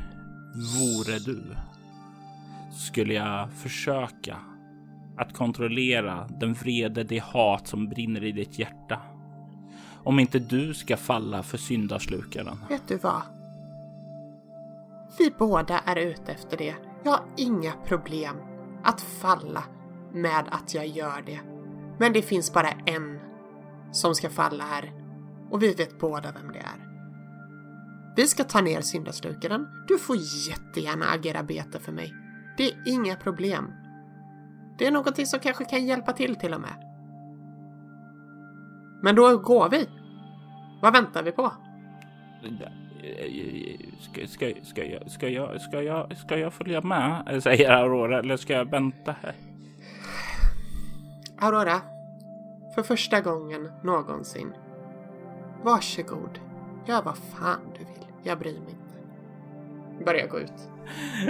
[0.54, 1.56] vore du
[2.72, 4.38] skulle jag försöka
[5.18, 9.02] att kontrollera den vrede, det hat som brinner i ditt hjärta.
[10.04, 12.58] Om inte du ska falla för syndaslukaren.
[12.70, 13.22] Vet du vad?
[15.18, 16.76] Vi båda är ute efter det.
[17.04, 18.36] Jag har inga problem
[18.84, 19.64] att falla
[20.14, 21.40] med att jag gör det.
[22.00, 23.20] Men det finns bara en
[23.92, 24.92] som ska falla här
[25.52, 26.89] och vi vet båda vem det är.
[28.20, 29.68] Vi ska ta ner syndaslukaren.
[29.88, 30.16] Du får
[30.50, 32.14] jättegärna agera bete för mig.
[32.58, 33.74] Det är inga problem.
[34.78, 36.74] Det är någonting som kanske kan hjälpa till till och med.
[39.02, 39.90] Men då går vi.
[40.82, 41.52] Vad väntar vi på?
[44.00, 47.44] Ska, ska, ska, jag, ska, jag, ska, jag, ska jag följa med?
[47.44, 48.20] Säger Aurora.
[48.20, 49.36] Eller ska jag vänta här?
[51.38, 51.82] Aurora.
[52.76, 54.54] För första gången någonsin.
[55.64, 56.40] Varsågod.
[56.88, 58.09] Gör vad fan du vill.
[58.24, 60.06] Jag bryr mig inte.
[60.06, 60.54] Börjar gå ut.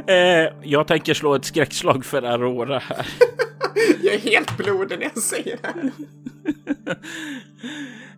[0.07, 3.07] Eh, jag tänker slå ett skräckslag för Aurora här.
[4.01, 5.91] jag är helt blodig när jag säger det.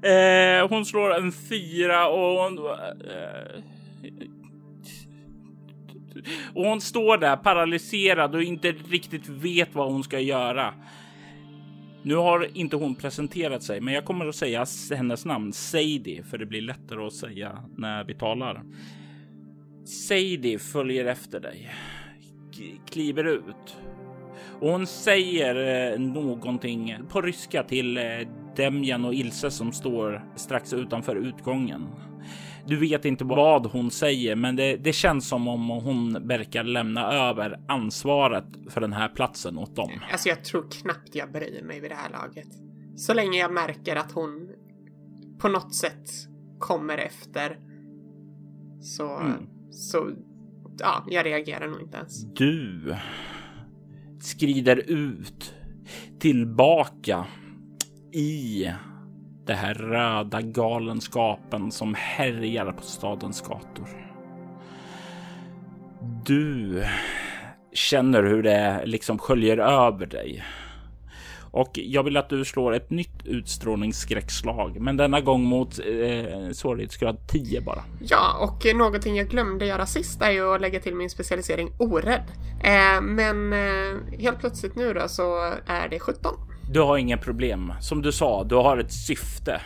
[0.59, 2.57] eh, hon slår en fyra och hon...
[2.57, 3.63] Eh,
[6.53, 10.73] och hon står där paralyserad och inte riktigt vet vad hon ska göra.
[12.03, 16.37] Nu har inte hon presenterat sig, men jag kommer att säga hennes namn Sadie för
[16.37, 18.63] det blir lättare att säga när vi talar.
[19.85, 21.69] Sadie följer efter dig,
[22.89, 23.77] kliver ut
[24.61, 28.03] och hon säger eh, någonting på ryska till eh,
[28.55, 31.87] Demjan och Ilse som står strax utanför utgången.
[32.71, 37.13] Du vet inte vad hon säger, men det, det, känns som om hon verkar lämna
[37.13, 39.91] över ansvaret för den här platsen åt dem.
[40.11, 42.47] Alltså, jag tror knappt jag bryr mig vid det här laget.
[42.95, 44.49] Så länge jag märker att hon
[45.39, 46.09] på något sätt
[46.59, 47.59] kommer efter
[48.81, 49.47] så, mm.
[49.71, 50.11] så
[50.79, 52.23] ja, jag reagerar nog inte ens.
[52.23, 52.95] Du
[54.19, 55.53] skrider ut
[56.19, 57.25] tillbaka
[58.13, 58.67] i
[59.45, 63.87] det här röda galenskapen som härjar på stadens gator.
[66.25, 66.83] Du
[67.73, 70.43] känner hur det liksom sköljer över dig.
[71.51, 77.27] Och jag vill att du slår ett nytt utstrålningsskräckslag, men denna gång mot eh, svårighetsgrad
[77.27, 77.83] 10 bara.
[77.99, 82.31] Ja, och någonting jag glömde göra sist är ju att lägga till min specialisering orädd.
[82.63, 86.35] Eh, men eh, helt plötsligt nu då så är det 17.
[86.73, 87.73] Du har inga problem.
[87.79, 89.61] Som du sa, du har ett syfte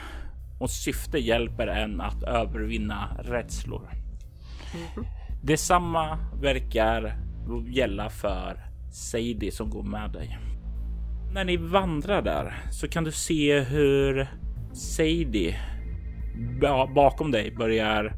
[0.59, 3.89] och syfte hjälper en att övervinna rädslor.
[4.73, 5.07] Mm.
[5.43, 7.17] Detsamma verkar
[7.67, 10.37] gälla för Sadie som går med dig.
[11.33, 14.27] När ni vandrar där så kan du se hur
[14.73, 15.59] Sadie
[16.95, 18.13] bakom dig börjar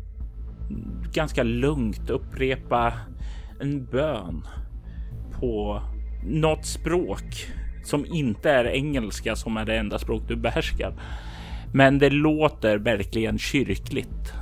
[1.14, 2.94] ganska lugnt upprepa
[3.62, 4.48] en bön
[5.40, 5.82] på
[6.24, 7.48] något språk
[7.88, 10.94] som inte är engelska som är det enda språk du behärskar.
[11.74, 14.34] Men det låter verkligen kyrkligt.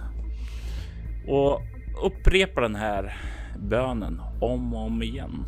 [1.27, 1.61] Och
[2.03, 3.17] upprepa den här
[3.59, 5.45] bönen om och om igen.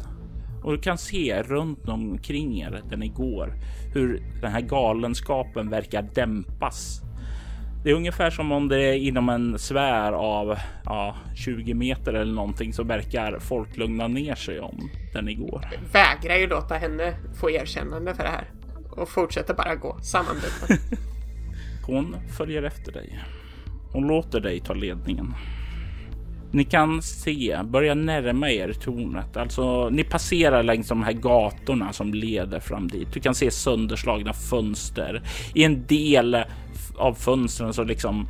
[0.64, 3.54] Och du kan se runt omkring er där ni går
[3.94, 7.02] hur den här galenskapen verkar dämpas.
[7.88, 12.34] Det är ungefär som om det är inom en sfär av ja, 20 meter eller
[12.34, 15.62] någonting så verkar folk lugna ner sig om där ni går.
[15.92, 18.50] Vägrar ju låta henne få erkännande för det här
[18.90, 20.78] och fortsätter bara gå sammanbiten.
[21.86, 23.20] Hon följer efter dig.
[23.92, 25.34] Hon låter dig ta ledningen.
[26.58, 29.38] Ni kan se, börja närma er tornet.
[29.38, 33.14] Alltså, ni passerar längs de här gatorna som leder fram dit.
[33.14, 35.22] Du kan se sönderslagna fönster.
[35.54, 36.44] I en del
[36.98, 38.28] av fönstren så liksom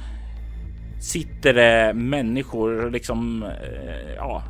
[1.02, 4.44] sitter det människor liksom, eh, ja,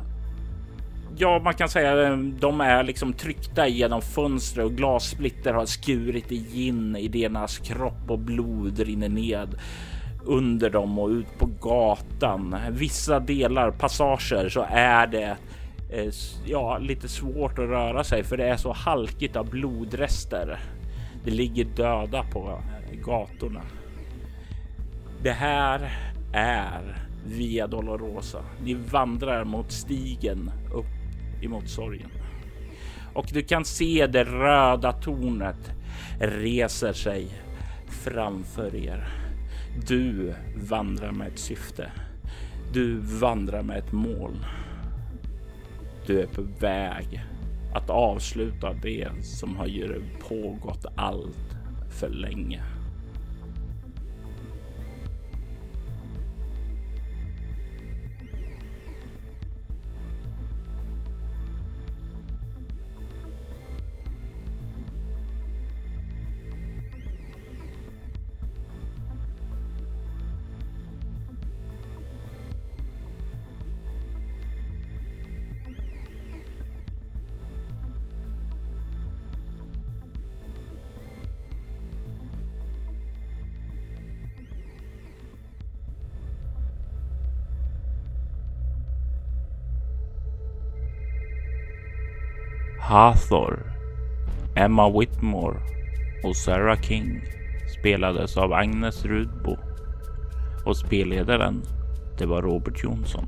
[1.16, 6.30] ja, man kan säga eh, de är liksom tryckta genom fönster och glassplitter har skurit
[6.54, 9.58] in i deras kropp och blod rinner ned
[10.24, 12.56] under dem och ut på gatan.
[12.70, 15.36] Vissa delar, passager, så är det
[15.90, 16.12] eh,
[16.46, 20.58] ja, lite svårt att röra sig för det är så halkigt av blodrester.
[21.24, 22.60] Det ligger döda på
[22.90, 23.62] eh, gatorna.
[25.22, 25.90] Det här
[26.32, 28.44] är Via Dolorosa.
[28.64, 32.10] Ni vandrar mot stigen upp emot sorgen.
[33.14, 35.70] Och du kan se det röda tornet
[36.20, 37.28] reser sig
[37.86, 39.17] framför er.
[39.86, 41.92] Du vandrar med ett syfte.
[42.72, 44.46] Du vandrar med ett mål.
[46.06, 47.24] Du är på väg
[47.74, 49.66] att avsluta det som har
[50.28, 51.56] pågått allt
[51.90, 52.62] för länge.
[92.88, 93.72] Hathor,
[94.56, 95.60] Emma Whitmore
[96.24, 97.22] och Sarah King
[97.78, 99.56] spelades av Agnes Rudbo
[100.64, 101.62] och spelledaren
[102.18, 103.26] det var Robert Jonsson.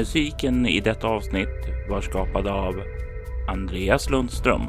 [0.00, 2.82] Musiken i detta avsnitt var skapad av
[3.48, 4.62] Andreas Lundström,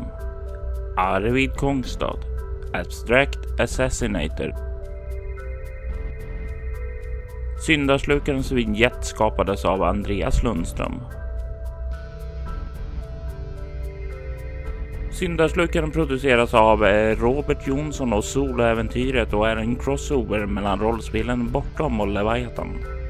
[0.97, 2.19] Arvid Kongstad,
[2.73, 4.55] Abstract Assassinator.
[7.65, 11.01] Syndaslukarens vignett skapades av Andreas Lundström.
[15.11, 22.01] Syndarslukaren produceras av eh, Robert Jonsson och Soloäventyret och är en crossover mellan rollspelen Bortom
[22.01, 23.00] och Leviathan.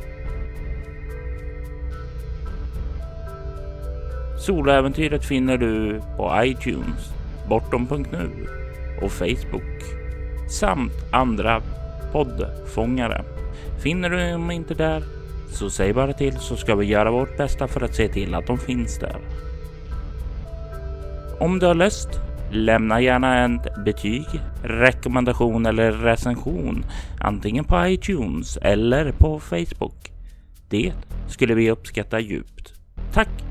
[4.42, 7.14] Soloäventyret finner du på iTunes,
[7.50, 8.48] bortom.nu
[9.02, 9.84] och Facebook
[10.50, 11.62] samt andra
[12.12, 13.24] poddfångare.
[13.84, 15.04] Finner du dem inte där
[15.52, 18.48] så säg bara till så ska vi göra vårt bästa för att se till att
[18.48, 19.18] de finns där.
[21.40, 22.10] Om du har lust,
[22.52, 24.28] lämna gärna ett betyg,
[24.64, 26.86] rekommendation eller recension
[27.20, 30.12] antingen på iTunes eller på Facebook.
[30.70, 30.94] Det
[31.28, 32.74] skulle vi uppskatta djupt.
[33.14, 33.51] Tack